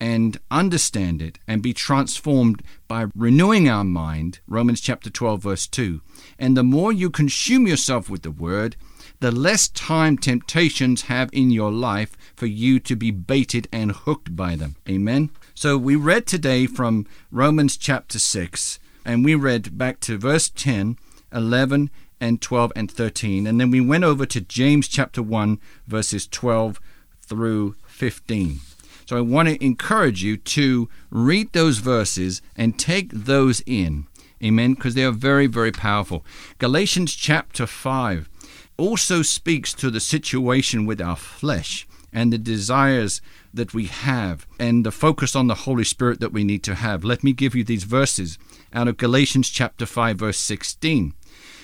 and 0.00 0.38
understand 0.50 1.20
it 1.20 1.38
and 1.48 1.60
be 1.60 1.72
transformed 1.72 2.62
by 2.86 3.06
renewing 3.16 3.68
our 3.68 3.84
mind. 3.84 4.38
Romans 4.46 4.80
chapter 4.80 5.10
12, 5.10 5.42
verse 5.42 5.66
2. 5.66 6.00
And 6.38 6.56
the 6.56 6.62
more 6.62 6.92
you 6.92 7.10
consume 7.10 7.66
yourself 7.66 8.08
with 8.08 8.22
the 8.22 8.30
Word, 8.30 8.76
the 9.20 9.32
less 9.32 9.68
time 9.68 10.16
temptations 10.16 11.02
have 11.02 11.30
in 11.32 11.50
your 11.50 11.72
life 11.72 12.16
for 12.36 12.46
you 12.46 12.78
to 12.78 12.94
be 12.94 13.10
baited 13.10 13.66
and 13.72 13.90
hooked 13.90 14.36
by 14.36 14.54
them. 14.54 14.76
Amen. 14.88 15.30
So 15.54 15.76
we 15.76 15.96
read 15.96 16.26
today 16.26 16.66
from 16.66 17.06
Romans 17.32 17.76
chapter 17.76 18.20
6, 18.20 18.78
and 19.08 19.24
we 19.24 19.34
read 19.34 19.78
back 19.78 20.00
to 20.00 20.18
verse 20.18 20.50
10, 20.50 20.98
11, 21.32 21.90
and 22.20 22.42
12 22.42 22.72
and 22.76 22.90
13. 22.90 23.46
And 23.46 23.58
then 23.58 23.70
we 23.70 23.80
went 23.80 24.04
over 24.04 24.26
to 24.26 24.40
James 24.42 24.86
chapter 24.86 25.22
1, 25.22 25.58
verses 25.86 26.26
12 26.26 26.78
through 27.22 27.74
15. 27.86 28.60
So 29.06 29.16
I 29.16 29.22
want 29.22 29.48
to 29.48 29.64
encourage 29.64 30.22
you 30.22 30.36
to 30.36 30.90
read 31.10 31.54
those 31.54 31.78
verses 31.78 32.42
and 32.54 32.78
take 32.78 33.10
those 33.10 33.62
in. 33.64 34.06
Amen. 34.44 34.74
Because 34.74 34.94
they 34.94 35.04
are 35.04 35.10
very, 35.10 35.46
very 35.46 35.72
powerful. 35.72 36.22
Galatians 36.58 37.14
chapter 37.14 37.66
5 37.66 38.28
also 38.76 39.22
speaks 39.22 39.72
to 39.72 39.90
the 39.90 40.00
situation 40.00 40.84
with 40.84 41.00
our 41.00 41.16
flesh 41.16 41.88
and 42.12 42.30
the 42.30 42.38
desires 42.38 43.22
that 43.58 43.74
we 43.74 43.84
have 43.84 44.46
and 44.58 44.86
the 44.86 44.90
focus 44.90 45.36
on 45.36 45.46
the 45.46 45.54
Holy 45.66 45.84
Spirit 45.84 46.20
that 46.20 46.32
we 46.32 46.42
need 46.42 46.62
to 46.62 46.74
have. 46.74 47.04
Let 47.04 47.22
me 47.22 47.32
give 47.32 47.54
you 47.54 47.62
these 47.62 47.84
verses 47.84 48.38
out 48.72 48.88
of 48.88 48.96
Galatians 48.96 49.50
chapter 49.50 49.84
5 49.84 50.16
verse 50.18 50.38
16. 50.38 51.12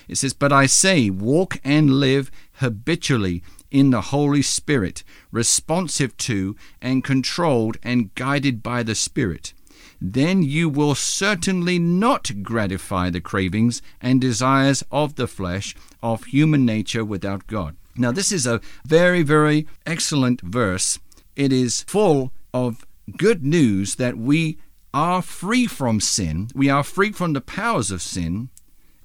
It 0.06 0.16
says, 0.16 0.34
But 0.34 0.52
I 0.52 0.66
say, 0.66 1.08
walk 1.08 1.58
and 1.64 1.98
live 1.98 2.30
habitually 2.54 3.42
in 3.70 3.90
the 3.90 4.02
Holy 4.02 4.42
Spirit, 4.42 5.02
responsive 5.32 6.16
to 6.18 6.54
and 6.80 7.02
controlled 7.02 7.78
and 7.82 8.14
guided 8.14 8.62
by 8.62 8.82
the 8.82 8.94
Spirit. 8.94 9.54
Then 10.00 10.42
you 10.42 10.68
will 10.68 10.94
certainly 10.94 11.78
not 11.78 12.42
gratify 12.42 13.10
the 13.10 13.20
cravings 13.20 13.80
and 14.00 14.20
desires 14.20 14.84
of 14.92 15.14
the 15.14 15.26
flesh, 15.26 15.74
of 16.02 16.24
human 16.24 16.66
nature 16.66 17.04
without 17.04 17.46
God. 17.46 17.76
Now, 17.96 18.10
this 18.10 18.32
is 18.32 18.46
a 18.46 18.60
very, 18.84 19.22
very 19.22 19.66
excellent 19.86 20.40
verse. 20.40 20.98
It 21.36 21.52
is 21.52 21.82
full 21.82 22.32
of 22.52 22.86
good 23.16 23.44
news 23.44 23.96
that 23.96 24.16
we 24.16 24.58
are 24.92 25.22
free 25.22 25.66
from 25.66 26.00
sin. 26.00 26.48
We 26.54 26.70
are 26.70 26.84
free 26.84 27.12
from 27.12 27.32
the 27.32 27.40
powers 27.40 27.90
of 27.90 28.02
sin. 28.02 28.50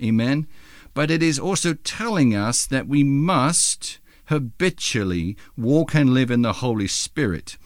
Amen 0.02 0.48
but 0.94 1.12
it 1.12 1.24
is 1.24 1.40
also 1.40 1.74
telling 1.74 2.36
us 2.36 2.66
that 2.66 2.88
we 2.88 3.04
must 3.04 4.00
habitually 4.26 5.38
walk 5.58 5.96
and 5.96 6.14
live 6.14 6.30
in 6.30 6.42
the 6.42 6.54
Holy 6.54 6.88
Spirit, 6.88 7.58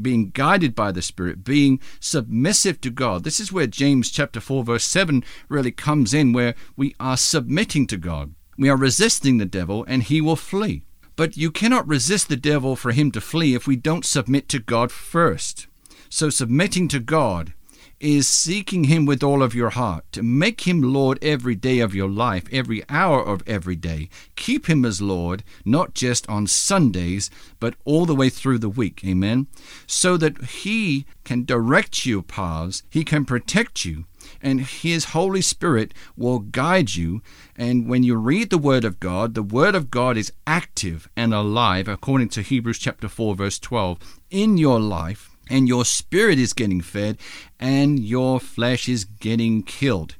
being 0.00 0.30
guided 0.30 0.74
by 0.74 0.92
the 0.92 1.02
Spirit, 1.02 1.42
being 1.42 1.80
submissive 1.98 2.80
to 2.82 2.90
God. 2.90 3.24
This 3.24 3.40
is 3.40 3.52
where 3.52 3.66
James 3.66 4.10
chapter 4.10 4.40
4 4.40 4.64
verse 4.64 4.84
7 4.84 5.24
really 5.48 5.72
comes 5.72 6.14
in 6.14 6.32
where 6.32 6.54
we 6.76 6.94
are 7.00 7.16
submitting 7.16 7.86
to 7.88 7.96
God. 7.96 8.34
We 8.56 8.68
are 8.68 8.76
resisting 8.76 9.38
the 9.38 9.44
devil 9.46 9.84
and 9.88 10.02
he 10.02 10.20
will 10.20 10.36
flee. 10.36 10.84
But 11.16 11.36
you 11.36 11.50
cannot 11.50 11.86
resist 11.86 12.28
the 12.28 12.36
devil 12.36 12.74
for 12.74 12.92
him 12.92 13.10
to 13.12 13.20
flee 13.20 13.54
if 13.54 13.66
we 13.66 13.76
don't 13.76 14.04
submit 14.04 14.48
to 14.48 14.58
God 14.58 14.90
first. 14.90 15.68
So 16.08 16.30
submitting 16.30 16.88
to 16.88 17.00
God 17.00 17.54
is 18.00 18.28
seeking 18.28 18.84
Him 18.84 19.06
with 19.06 19.22
all 19.22 19.42
of 19.42 19.54
your 19.54 19.70
heart. 19.70 20.04
To 20.12 20.22
make 20.22 20.62
Him 20.62 20.82
Lord 20.82 21.18
every 21.22 21.54
day 21.54 21.80
of 21.80 21.94
your 21.94 22.08
life, 22.08 22.44
every 22.52 22.82
hour 22.88 23.24
of 23.24 23.42
every 23.46 23.76
day. 23.76 24.08
Keep 24.36 24.68
Him 24.68 24.84
as 24.84 25.00
Lord, 25.00 25.42
not 25.64 25.94
just 25.94 26.28
on 26.28 26.46
Sundays, 26.46 27.30
but 27.60 27.74
all 27.84 28.06
the 28.06 28.14
way 28.14 28.28
through 28.28 28.58
the 28.58 28.68
week. 28.68 29.02
Amen. 29.04 29.46
So 29.86 30.16
that 30.16 30.42
He 30.44 31.06
can 31.24 31.44
direct 31.44 32.06
your 32.06 32.22
paths, 32.22 32.82
He 32.90 33.04
can 33.04 33.24
protect 33.24 33.84
you, 33.84 34.04
and 34.40 34.60
His 34.60 35.06
Holy 35.06 35.42
Spirit 35.42 35.94
will 36.16 36.38
guide 36.40 36.94
you. 36.94 37.22
And 37.56 37.88
when 37.88 38.02
you 38.02 38.16
read 38.16 38.50
the 38.50 38.58
Word 38.58 38.84
of 38.84 39.00
God, 39.00 39.34
the 39.34 39.42
Word 39.42 39.74
of 39.74 39.90
God 39.90 40.16
is 40.16 40.32
active 40.46 41.08
and 41.16 41.32
alive, 41.32 41.88
according 41.88 42.28
to 42.30 42.42
Hebrews 42.42 42.78
chapter 42.78 43.08
4, 43.08 43.34
verse 43.34 43.58
12, 43.58 43.98
in 44.30 44.58
your 44.58 44.80
life 44.80 45.33
and 45.48 45.68
your 45.68 45.84
spirit 45.84 46.38
is 46.38 46.52
getting 46.52 46.80
fed, 46.80 47.18
and 47.58 47.98
your 47.98 48.40
flesh 48.40 48.88
is 48.88 49.04
getting 49.04 49.62
killed. 49.62 50.16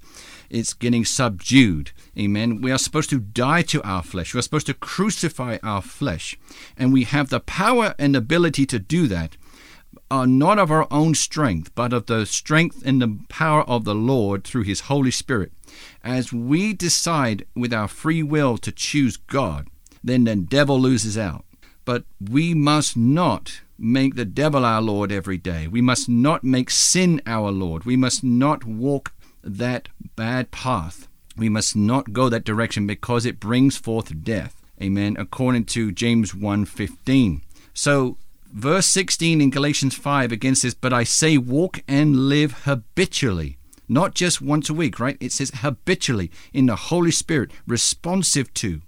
It's 0.51 0.73
getting 0.73 1.05
subdued. 1.05 1.91
Amen. 2.17 2.61
We 2.61 2.71
are 2.71 2.79
supposed 2.79 3.11
to 3.11 3.19
die 3.19 3.63
to 3.63 3.83
our 3.83 4.03
flesh. 4.03 4.35
We're 4.35 4.43
supposed 4.43 4.67
to 4.67 4.75
crucify 4.75 5.59
our 5.63 5.83
flesh. 5.83 6.39
And 6.77 6.93
we 6.93 7.05
have 7.05 7.29
the 7.31 7.41
power 7.41 7.95
and 7.99 8.15
ability 8.15 8.67
to 8.67 8.79
do 8.79 9.09
that, 9.09 9.37
uh, 10.11 10.27
not 10.27 10.59
of 10.61 10.71
our 10.71 10.87
own 10.93 11.15
strength, 11.15 11.75
but 11.75 11.93
of 11.93 12.07
the 12.07 12.25
strength 12.25 12.83
and 12.85 13.03
the 13.03 13.19
power 13.29 13.63
of 13.63 13.85
the 13.85 13.97
Lord 13.97 14.45
through 14.45 14.63
His 14.63 14.83
Holy 14.83 15.11
Spirit. 15.11 15.51
As 16.05 16.33
we 16.33 16.73
decide 16.73 17.47
with 17.57 17.73
our 17.73 17.89
free 17.89 18.23
will 18.23 18.57
to 18.59 18.71
choose 18.71 19.17
God, 19.17 19.69
then 20.05 20.25
the 20.25 20.37
devil 20.37 20.79
loses 20.81 21.19
out. 21.19 21.45
But 21.85 22.05
we 22.21 22.55
must 22.55 22.97
not 22.97 23.61
make 23.79 24.15
the 24.15 24.25
devil 24.25 24.65
our 24.65 24.81
Lord 24.81 25.13
every 25.13 25.37
day. 25.37 25.69
We 25.69 25.81
must 25.81 26.09
not 26.09 26.45
make 26.45 26.71
sin 26.71 27.21
our 27.27 27.51
Lord. 27.51 27.85
We 27.85 27.97
must 27.97 28.25
not 28.25 28.65
walk 28.65 29.13
that 29.43 29.89
bad 30.17 30.51
path. 30.51 31.09
We 31.37 31.49
must 31.49 31.75
not 31.77 32.13
go 32.13 32.29
that 32.29 32.45
direction 32.45 32.87
because 32.87 33.27
it 33.27 33.41
brings 33.41 33.77
forth 33.77 34.23
death. 34.23 34.63
Amen. 34.81 35.17
According 35.19 35.67
to 35.67 35.93
James 35.93 36.33
1:15. 36.35 37.43
So 37.75 38.17
verse 38.53 38.87
16 38.87 39.41
in 39.41 39.51
Galatians 39.51 39.95
5 39.95 40.33
again 40.33 40.55
says, 40.55 40.75
But 40.75 40.93
I 40.93 41.05
say 41.05 41.37
walk 41.37 41.83
and 41.89 42.29
live 42.29 42.63
habitually. 42.65 43.59
Not 43.89 44.15
just 44.15 44.41
once 44.41 44.71
a 44.71 44.75
week, 44.75 44.99
right? 44.99 45.19
It 45.21 45.33
says 45.33 45.51
habitually 45.57 46.31
in 46.53 46.67
the 46.67 46.77
Holy 46.77 47.11
Spirit, 47.11 47.51
responsive 47.67 48.53
to 48.55 48.81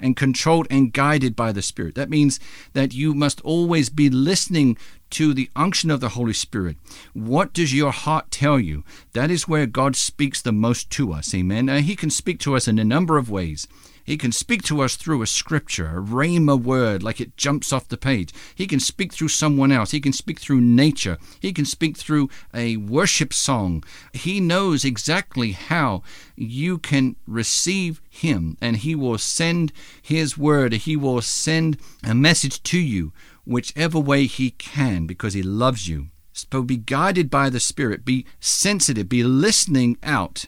and 0.00 0.16
controlled 0.16 0.66
and 0.70 0.92
guided 0.92 1.34
by 1.36 1.52
the 1.52 1.62
Spirit. 1.62 1.94
That 1.94 2.10
means 2.10 2.40
that 2.72 2.94
you 2.94 3.14
must 3.14 3.40
always 3.42 3.88
be 3.90 4.10
listening 4.10 4.76
to 5.10 5.32
the 5.32 5.50
unction 5.56 5.90
of 5.90 6.00
the 6.00 6.10
Holy 6.10 6.32
Spirit. 6.32 6.76
What 7.14 7.52
does 7.52 7.74
your 7.74 7.92
heart 7.92 8.30
tell 8.30 8.60
you? 8.60 8.84
That 9.14 9.30
is 9.30 9.48
where 9.48 9.66
God 9.66 9.96
speaks 9.96 10.42
the 10.42 10.52
most 10.52 10.90
to 10.90 11.12
us. 11.12 11.34
Amen. 11.34 11.66
Now, 11.66 11.78
he 11.78 11.96
can 11.96 12.10
speak 12.10 12.38
to 12.40 12.54
us 12.54 12.68
in 12.68 12.78
a 12.78 12.84
number 12.84 13.16
of 13.16 13.30
ways. 13.30 13.66
He 14.08 14.16
can 14.16 14.32
speak 14.32 14.62
to 14.62 14.80
us 14.80 14.96
through 14.96 15.20
a 15.20 15.26
scripture, 15.26 15.98
a 15.98 16.00
rhema 16.00 16.58
word, 16.58 17.02
like 17.02 17.20
it 17.20 17.36
jumps 17.36 17.74
off 17.74 17.88
the 17.88 17.98
page. 17.98 18.32
He 18.54 18.66
can 18.66 18.80
speak 18.80 19.12
through 19.12 19.28
someone 19.28 19.70
else. 19.70 19.90
He 19.90 20.00
can 20.00 20.14
speak 20.14 20.40
through 20.40 20.62
nature. 20.62 21.18
He 21.40 21.52
can 21.52 21.66
speak 21.66 21.94
through 21.94 22.30
a 22.54 22.78
worship 22.78 23.34
song. 23.34 23.84
He 24.14 24.40
knows 24.40 24.82
exactly 24.82 25.52
how 25.52 26.02
you 26.36 26.78
can 26.78 27.16
receive 27.26 28.00
Him, 28.08 28.56
and 28.62 28.78
He 28.78 28.94
will 28.94 29.18
send 29.18 29.74
His 30.00 30.38
word. 30.38 30.72
He 30.72 30.96
will 30.96 31.20
send 31.20 31.76
a 32.02 32.14
message 32.14 32.62
to 32.62 32.78
you, 32.78 33.12
whichever 33.44 33.98
way 33.98 34.24
He 34.24 34.52
can, 34.52 35.06
because 35.06 35.34
He 35.34 35.42
loves 35.42 35.86
you. 35.86 36.06
So 36.32 36.62
be 36.62 36.78
guided 36.78 37.28
by 37.28 37.50
the 37.50 37.60
Spirit. 37.60 38.06
Be 38.06 38.24
sensitive. 38.40 39.10
Be 39.10 39.22
listening 39.22 39.98
out 40.02 40.46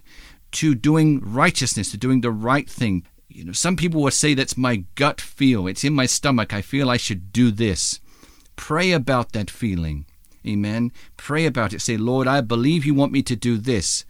to 0.53 0.75
doing 0.75 1.21
righteousness, 1.21 1.91
to 1.91 1.99
doing 1.99 2.23
the 2.23 2.33
right 2.33 2.71
thing, 2.71 3.05
you 3.31 3.45
know, 3.45 3.53
some 3.53 3.77
people 3.77 4.03
will 4.03 4.11
say 4.11 4.35
that's 4.35 4.57
my 4.57 4.85
gut 4.97 5.21
feel. 5.21 5.67
It's 5.67 5.85
in 5.85 5.95
my 5.95 6.07
stomach. 6.07 6.53
I 6.53 6.63
feel 6.63 6.91
I 6.91 6.97
should 6.97 7.33
do 7.33 7.51
this. 7.51 8.01
Pray 8.57 8.93
about 8.93 9.33
that 9.33 9.51
feeling. 9.51 10.05
Amen. 10.47 10.93
Pray 11.17 11.47
about 11.47 11.73
it. 11.73 11.81
Say, 11.81 11.97
Lord, 11.97 12.27
I 12.27 12.41
believe 12.41 12.85
you 12.85 12.95
want 12.95 13.13
me 13.13 13.23
to 13.23 13.37
do 13.37 13.57
this, 13.57 14.05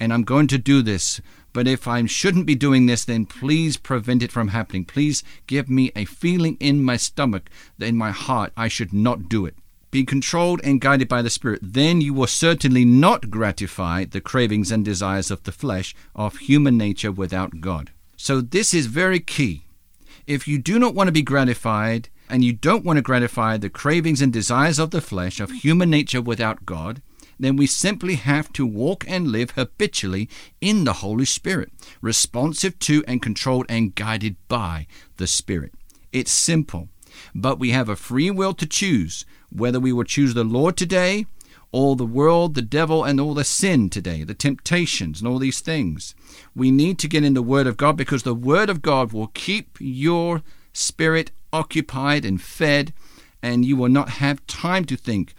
and 0.00 0.12
I'm 0.12 0.24
going 0.24 0.46
to 0.48 0.58
do 0.58 0.82
this. 0.82 1.20
But 1.52 1.66
if 1.66 1.88
I 1.88 2.04
shouldn't 2.04 2.46
be 2.46 2.54
doing 2.54 2.86
this, 2.86 3.04
then 3.04 3.24
please 3.24 3.76
prevent 3.76 4.22
it 4.22 4.32
from 4.32 4.48
happening. 4.48 4.84
Please 4.84 5.22
give 5.46 5.70
me 5.70 5.92
a 5.94 6.04
feeling 6.04 6.56
in 6.60 6.82
my 6.82 6.96
stomach, 6.96 7.48
in 7.78 7.96
my 7.96 8.10
heart, 8.10 8.52
I 8.56 8.68
should 8.68 8.92
not 8.92 9.28
do 9.28 9.46
it. 9.46 9.54
Be 9.90 10.04
controlled 10.04 10.60
and 10.64 10.80
guided 10.80 11.08
by 11.08 11.22
the 11.22 11.30
Spirit. 11.30 11.60
Then 11.62 12.02
you 12.02 12.12
will 12.12 12.26
certainly 12.26 12.84
not 12.84 13.30
gratify 13.30 14.04
the 14.04 14.20
cravings 14.20 14.70
and 14.70 14.84
desires 14.84 15.30
of 15.30 15.44
the 15.44 15.52
flesh, 15.52 15.94
of 16.14 16.36
human 16.36 16.76
nature 16.76 17.12
without 17.12 17.62
God. 17.62 17.92
So 18.16 18.40
this 18.40 18.72
is 18.72 18.86
very 18.86 19.20
key. 19.20 19.66
If 20.26 20.48
you 20.48 20.58
do 20.58 20.78
not 20.78 20.94
want 20.94 21.08
to 21.08 21.12
be 21.12 21.22
gratified, 21.22 22.08
and 22.28 22.44
you 22.44 22.52
don't 22.52 22.84
want 22.84 22.96
to 22.96 23.02
gratify 23.02 23.56
the 23.56 23.70
cravings 23.70 24.20
and 24.20 24.32
desires 24.32 24.78
of 24.78 24.90
the 24.90 25.00
flesh, 25.00 25.38
of 25.38 25.50
human 25.50 25.90
nature 25.90 26.20
without 26.20 26.66
God, 26.66 27.00
then 27.38 27.56
we 27.56 27.66
simply 27.66 28.14
have 28.14 28.52
to 28.54 28.66
walk 28.66 29.04
and 29.06 29.28
live 29.28 29.52
habitually 29.52 30.28
in 30.60 30.84
the 30.84 30.94
Holy 30.94 31.26
Spirit, 31.26 31.70
responsive 32.00 32.78
to 32.80 33.04
and 33.06 33.22
controlled 33.22 33.66
and 33.68 33.94
guided 33.94 34.36
by 34.48 34.86
the 35.18 35.26
Spirit. 35.26 35.74
It's 36.12 36.32
simple, 36.32 36.88
but 37.34 37.58
we 37.58 37.70
have 37.70 37.88
a 37.88 37.96
free 37.96 38.30
will 38.30 38.54
to 38.54 38.66
choose 38.66 39.24
whether 39.50 39.78
we 39.78 39.92
will 39.92 40.04
choose 40.04 40.34
the 40.34 40.44
Lord 40.44 40.76
today 40.76 41.26
all 41.76 41.94
the 41.94 42.06
world, 42.06 42.54
the 42.54 42.62
devil, 42.62 43.04
and 43.04 43.20
all 43.20 43.34
the 43.34 43.44
sin 43.44 43.90
today, 43.90 44.24
the 44.24 44.32
temptations, 44.32 45.20
and 45.20 45.28
all 45.28 45.38
these 45.38 45.60
things. 45.60 46.14
We 46.54 46.70
need 46.70 46.98
to 47.00 47.06
get 47.06 47.22
in 47.22 47.34
the 47.34 47.42
Word 47.42 47.66
of 47.66 47.76
God 47.76 47.98
because 47.98 48.22
the 48.22 48.34
Word 48.34 48.70
of 48.70 48.80
God 48.80 49.12
will 49.12 49.26
keep 49.34 49.76
your 49.78 50.40
spirit 50.72 51.32
occupied 51.52 52.24
and 52.24 52.40
fed, 52.40 52.94
and 53.42 53.62
you 53.62 53.76
will 53.76 53.90
not 53.90 54.08
have 54.24 54.46
time 54.46 54.86
to 54.86 54.96
think 54.96 55.34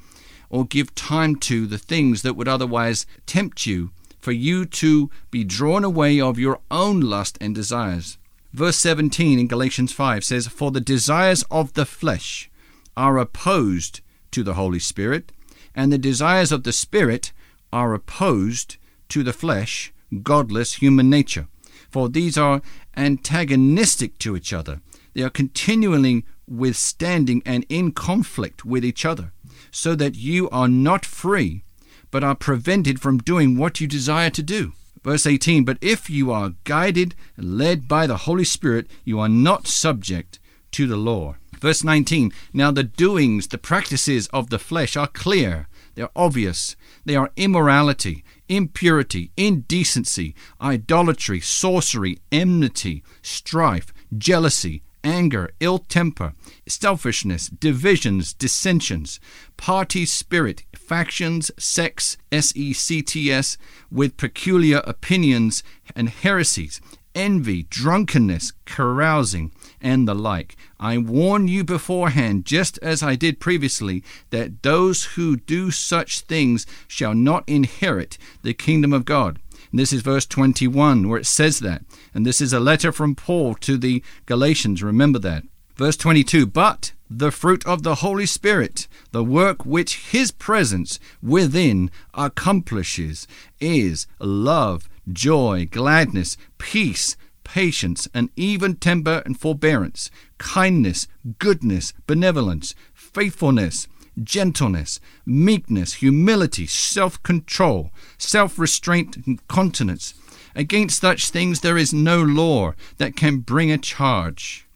or 0.51 0.63
give 0.63 0.93
time 0.93 1.37
to 1.37 1.65
the 1.65 1.79
things 1.79 2.21
that 2.21 2.35
would 2.35 2.47
otherwise 2.47 3.07
tempt 3.25 3.65
you 3.65 3.89
for 4.19 4.31
you 4.31 4.63
to 4.63 5.09
be 5.31 5.43
drawn 5.43 5.83
away 5.83 6.21
of 6.21 6.37
your 6.37 6.59
own 6.69 6.99
lust 6.99 7.39
and 7.41 7.55
desires. 7.55 8.19
Verse 8.53 8.77
17 8.77 9.39
in 9.39 9.47
Galatians 9.47 9.91
5 9.91 10.23
says, 10.23 10.47
For 10.47 10.69
the 10.69 10.81
desires 10.81 11.43
of 11.49 11.73
the 11.73 11.85
flesh 11.85 12.51
are 12.95 13.17
opposed 13.17 14.01
to 14.29 14.43
the 14.43 14.53
Holy 14.53 14.79
Spirit, 14.79 15.31
and 15.77 15.93
the 15.93 15.97
desires 15.99 16.51
of 16.51 16.63
the 16.63 16.73
Spirit 16.73 17.31
are 17.71 17.93
opposed 17.93 18.77
to 19.09 19.21
the 19.21 19.31
flesh, 19.31 19.93
godless 20.23 20.73
human 20.73 21.07
nature. 21.07 21.47
For 21.91 22.09
these 22.09 22.37
are 22.37 22.63
antagonistic 22.97 24.17
to 24.19 24.35
each 24.35 24.51
other. 24.51 24.81
They 25.13 25.21
are 25.21 25.29
continually 25.29 26.25
withstanding 26.47 27.43
and 27.45 27.65
in 27.69 27.91
conflict 27.91 28.65
with 28.65 28.83
each 28.83 29.05
other, 29.05 29.31
so 29.69 29.93
that 29.95 30.15
you 30.15 30.49
are 30.49 30.67
not 30.67 31.05
free, 31.05 31.63
but 32.09 32.23
are 32.23 32.35
prevented 32.35 32.99
from 32.99 33.19
doing 33.19 33.55
what 33.55 33.79
you 33.79 33.87
desire 33.87 34.31
to 34.31 34.41
do. 34.41 34.73
Verse 35.03 35.27
18 35.27 35.63
But 35.63 35.77
if 35.79 36.09
you 36.09 36.31
are 36.31 36.53
guided, 36.63 37.13
led 37.37 37.87
by 37.87 38.07
the 38.07 38.17
Holy 38.17 38.43
Spirit, 38.43 38.87
you 39.05 39.19
are 39.19 39.29
not 39.29 39.67
subject 39.67 40.39
to 40.71 40.87
the 40.87 40.97
law. 40.97 41.35
Verse 41.59 41.83
19 41.83 42.31
Now 42.53 42.71
the 42.71 42.83
doings, 42.83 43.47
the 43.47 43.57
practices 43.57 44.27
of 44.27 44.49
the 44.49 44.59
flesh 44.59 44.95
are 44.95 45.07
clear, 45.07 45.67
they're 45.97 46.09
obvious. 46.15 46.75
They 47.05 47.15
are 47.15 47.31
immorality, 47.35 48.23
impurity, 48.47 49.31
indecency, 49.35 50.35
idolatry, 50.61 51.39
sorcery, 51.39 52.19
enmity, 52.31 53.03
strife, 53.23 53.91
jealousy, 54.15 54.83
anger, 55.03 55.49
ill 55.59 55.79
temper, 55.79 56.33
selfishness, 56.67 57.47
divisions, 57.47 58.33
dissensions, 58.33 59.19
party 59.57 60.05
spirit, 60.05 60.65
factions, 60.75 61.49
sects, 61.57 62.17
S 62.31 62.53
E 62.55 62.73
C 62.73 63.01
T 63.01 63.31
S, 63.31 63.57
with 63.89 64.17
peculiar 64.17 64.83
opinions 64.85 65.63
and 65.95 66.09
heresies, 66.09 66.79
envy, 67.15 67.63
drunkenness, 67.63 68.53
carousing, 68.65 69.51
and 69.81 70.07
the 70.07 70.13
like. 70.15 70.55
I 70.79 70.97
warn 70.97 71.47
you 71.47 71.63
beforehand, 71.63 72.45
just 72.45 72.77
as 72.81 73.01
I 73.01 73.15
did 73.15 73.39
previously, 73.39 74.03
that 74.29 74.63
those 74.63 75.03
who 75.15 75.37
do 75.37 75.71
such 75.71 76.21
things 76.21 76.65
shall 76.87 77.13
not 77.13 77.43
inherit 77.47 78.17
the 78.43 78.53
kingdom 78.53 78.93
of 78.93 79.05
God. 79.05 79.39
And 79.71 79.79
this 79.79 79.91
is 79.91 80.01
verse 80.01 80.25
21 80.25 81.07
where 81.07 81.19
it 81.19 81.25
says 81.25 81.59
that. 81.59 81.83
And 82.13 82.25
this 82.25 82.41
is 82.41 82.53
a 82.53 82.59
letter 82.59 82.91
from 82.91 83.15
Paul 83.15 83.55
to 83.55 83.77
the 83.77 84.03
Galatians. 84.25 84.81
Remember 84.81 85.19
that. 85.19 85.43
Verse 85.75 85.97
22 85.97 86.45
But 86.45 86.93
the 87.09 87.31
fruit 87.31 87.65
of 87.65 87.83
the 87.83 87.95
Holy 87.95 88.25
Spirit, 88.25 88.87
the 89.11 89.23
work 89.23 89.65
which 89.65 90.11
His 90.11 90.31
presence 90.31 90.99
within 91.21 91.91
accomplishes, 92.13 93.27
is 93.59 94.07
love, 94.19 94.89
joy, 95.11 95.67
gladness, 95.69 96.37
peace, 96.57 97.15
patience, 97.43 98.07
and 98.13 98.29
even 98.35 98.75
temper 98.75 99.21
and 99.25 99.39
forbearance, 99.39 100.11
kindness, 100.37 101.07
goodness, 101.39 101.93
benevolence, 102.05 102.75
faithfulness 102.93 103.87
gentleness, 104.23 104.99
meekness, 105.25 105.95
humility, 105.95 106.65
self 106.65 107.21
control, 107.23 107.91
self 108.17 108.57
restraint, 108.57 109.17
and 109.25 109.45
continence. 109.47 110.13
Against 110.55 111.01
such 111.01 111.29
things 111.29 111.61
there 111.61 111.77
is 111.77 111.93
no 111.93 112.21
law 112.21 112.73
that 112.97 113.15
can 113.15 113.39
bring 113.39 113.71
a 113.71 113.77
charge. 113.77 114.67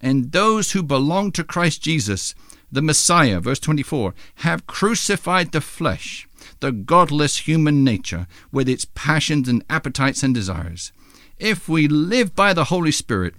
And 0.00 0.32
those 0.32 0.72
who 0.72 0.82
belong 0.82 1.32
to 1.32 1.44
Christ 1.44 1.82
Jesus, 1.82 2.34
the 2.70 2.82
Messiah, 2.82 3.40
verse 3.40 3.60
24, 3.60 4.14
have 4.36 4.66
crucified 4.66 5.52
the 5.52 5.60
flesh, 5.60 6.28
the 6.62 6.72
godless 6.72 7.48
human 7.48 7.82
nature, 7.84 8.26
with 8.52 8.68
its 8.68 8.86
passions 8.94 9.48
and 9.48 9.64
appetites 9.68 10.22
and 10.22 10.32
desires. 10.32 10.92
If 11.36 11.68
we 11.68 11.88
live 11.88 12.36
by 12.36 12.54
the 12.54 12.64
Holy 12.64 12.92
Spirit, 12.92 13.34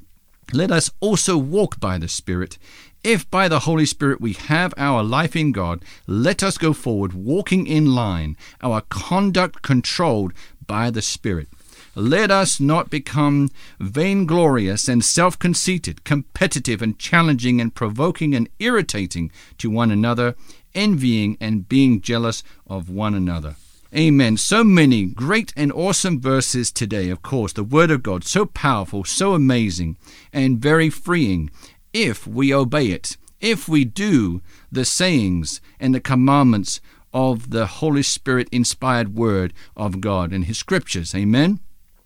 let 0.52 0.72
us 0.72 0.92
also 1.00 1.38
walk 1.38 1.80
by 1.80 1.98
the 1.98 2.10
Spirit. 2.10 2.58
If 3.02 3.30
by 3.32 3.48
the 3.48 3.62
Holy 3.62 3.86
Spirit 3.86 4.20
we 4.20 4.34
have 4.34 4.74
our 4.76 5.04
life 5.04 5.38
in 5.38 5.54
God, 5.54 5.84
let 6.06 6.44
us 6.44 6.58
go 6.58 6.74
forward 6.74 7.14
walking 7.14 7.66
in 7.66 7.96
line, 7.96 8.36
our 8.62 8.82
conduct 8.90 9.62
controlled 9.62 10.34
by 10.68 10.92
the 10.92 11.02
Spirit. 11.02 11.48
Let 11.96 12.30
us 12.30 12.60
not 12.60 12.90
become 12.90 13.52
vainglorious 13.80 14.88
and 14.90 15.04
self 15.04 15.40
conceited, 15.40 16.04
competitive 16.04 16.82
and 16.82 17.00
challenging 17.00 17.62
and 17.62 17.74
provoking 17.74 18.36
and 18.36 18.50
irritating 18.60 19.32
to 19.60 19.70
one 19.70 19.92
another, 19.92 20.36
envying 20.76 21.38
and 21.40 21.68
being 21.68 22.02
jealous 22.02 22.44
of 22.68 22.90
one 22.90 23.14
another. 23.14 23.56
Amen. 23.96 24.38
So 24.38 24.64
many 24.64 25.06
great 25.06 25.54
and 25.56 25.72
awesome 25.72 26.20
verses 26.20 26.72
today, 26.72 27.10
of 27.10 27.22
course. 27.22 27.54
The 27.54 27.64
Word 27.64 27.92
of 27.92 28.02
God, 28.02 28.24
so 28.24 28.48
powerful, 28.48 29.04
so 29.04 29.34
amazing, 29.34 29.98
and 30.32 30.58
very 30.58 30.90
freeing 30.90 31.52
if 31.94 32.26
we 32.26 32.52
obey 32.52 32.88
it, 32.88 33.18
if 33.40 33.70
we 33.70 33.86
do 33.86 34.42
the 34.72 34.84
sayings 34.84 35.62
and 35.80 35.94
the 35.94 36.00
commandments 36.00 36.82
of 37.14 37.52
the 37.52 37.68
Holy 37.68 38.02
Spirit 38.02 38.50
inspired 38.52 39.16
Word 39.16 39.54
of 39.78 40.02
God 40.02 40.34
and 40.34 40.46
His 40.46 40.58
Scriptures. 40.58 41.14
Amen. 41.14 41.60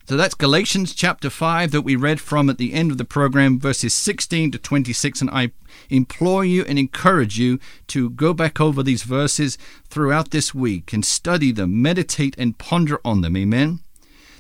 So 0.07 0.15
that's 0.15 0.35
Galatians 0.35 0.93
chapter 0.93 1.29
5 1.29 1.71
that 1.71 1.81
we 1.81 1.97
read 1.97 2.21
from 2.21 2.49
at 2.49 2.57
the 2.57 2.71
end 2.71 2.91
of 2.91 2.97
the 2.97 3.03
program, 3.03 3.59
verses 3.59 3.93
16 3.93 4.51
to 4.51 4.57
26. 4.57 5.19
And 5.19 5.29
I 5.29 5.51
implore 5.89 6.45
you 6.45 6.63
and 6.63 6.79
encourage 6.79 7.37
you 7.37 7.59
to 7.87 8.09
go 8.11 8.33
back 8.33 8.61
over 8.61 8.81
these 8.81 9.03
verses 9.03 9.57
throughout 9.89 10.31
this 10.31 10.55
week 10.55 10.93
and 10.93 11.03
study 11.03 11.51
them, 11.51 11.81
meditate 11.81 12.35
and 12.37 12.57
ponder 12.57 13.01
on 13.03 13.19
them. 13.19 13.35
Amen. 13.35 13.81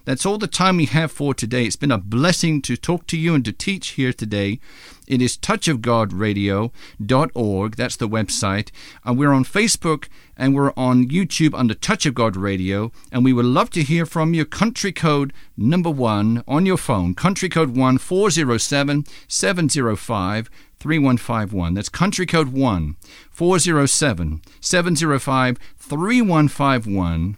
That's 0.07 0.25
all 0.25 0.37
the 0.37 0.47
time 0.47 0.77
we 0.77 0.85
have 0.85 1.11
for 1.11 1.33
today. 1.33 1.65
It's 1.65 1.75
been 1.75 1.91
a 1.91 1.97
blessing 1.97 2.61
to 2.61 2.77
talk 2.77 3.07
to 3.07 3.17
you 3.17 3.35
and 3.35 3.43
to 3.43 3.51
teach 3.51 3.89
here 3.89 4.13
today. 4.13 4.61
It 5.05 5.21
is 5.21 5.35
touchofgodradio.org. 5.35 7.75
That's 7.75 7.97
the 7.97 8.07
website. 8.07 8.71
And 9.03 9.19
we're 9.19 9.33
on 9.33 9.43
Facebook 9.43 10.07
and 10.37 10.55
we're 10.55 10.71
on 10.77 11.09
YouTube 11.09 11.53
under 11.53 11.73
Touch 11.73 12.05
of 12.05 12.15
God 12.15 12.37
Radio. 12.37 12.93
And 13.11 13.25
we 13.25 13.33
would 13.33 13.43
love 13.43 13.69
to 13.71 13.83
hear 13.83 14.05
from 14.05 14.33
you. 14.33 14.45
Country 14.45 14.93
code 14.93 15.33
number 15.57 15.89
one 15.89 16.41
on 16.47 16.65
your 16.65 16.77
phone. 16.77 17.13
Country 17.13 17.49
code 17.49 17.75
1 17.75 17.97
407 17.97 19.03
705 19.27 20.49
3151. 20.79 21.73
That's 21.73 21.89
country 21.89 22.25
code 22.25 22.53
1 22.53 22.95
407 23.29 24.41
705 24.61 25.57
3151. 25.77 27.35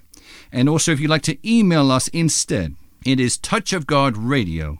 And 0.52 0.68
also, 0.68 0.92
if 0.92 1.00
you'd 1.00 1.10
like 1.10 1.22
to 1.24 1.38
email 1.50 1.92
us 1.92 2.08
instead, 2.10 2.76
it 3.06 3.20
is 3.20 3.38
touchofgodradio 3.38 4.78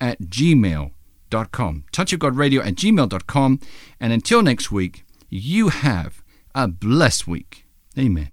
at 0.00 0.20
gmail.com. 0.20 1.84
Touchofgodradio 1.92 2.66
at 2.66 2.74
gmail.com. 2.74 3.60
And 4.00 4.12
until 4.12 4.42
next 4.42 4.72
week, 4.72 5.04
you 5.28 5.68
have 5.68 6.22
a 6.54 6.66
blessed 6.68 7.26
week. 7.26 7.66
Amen. 7.98 8.30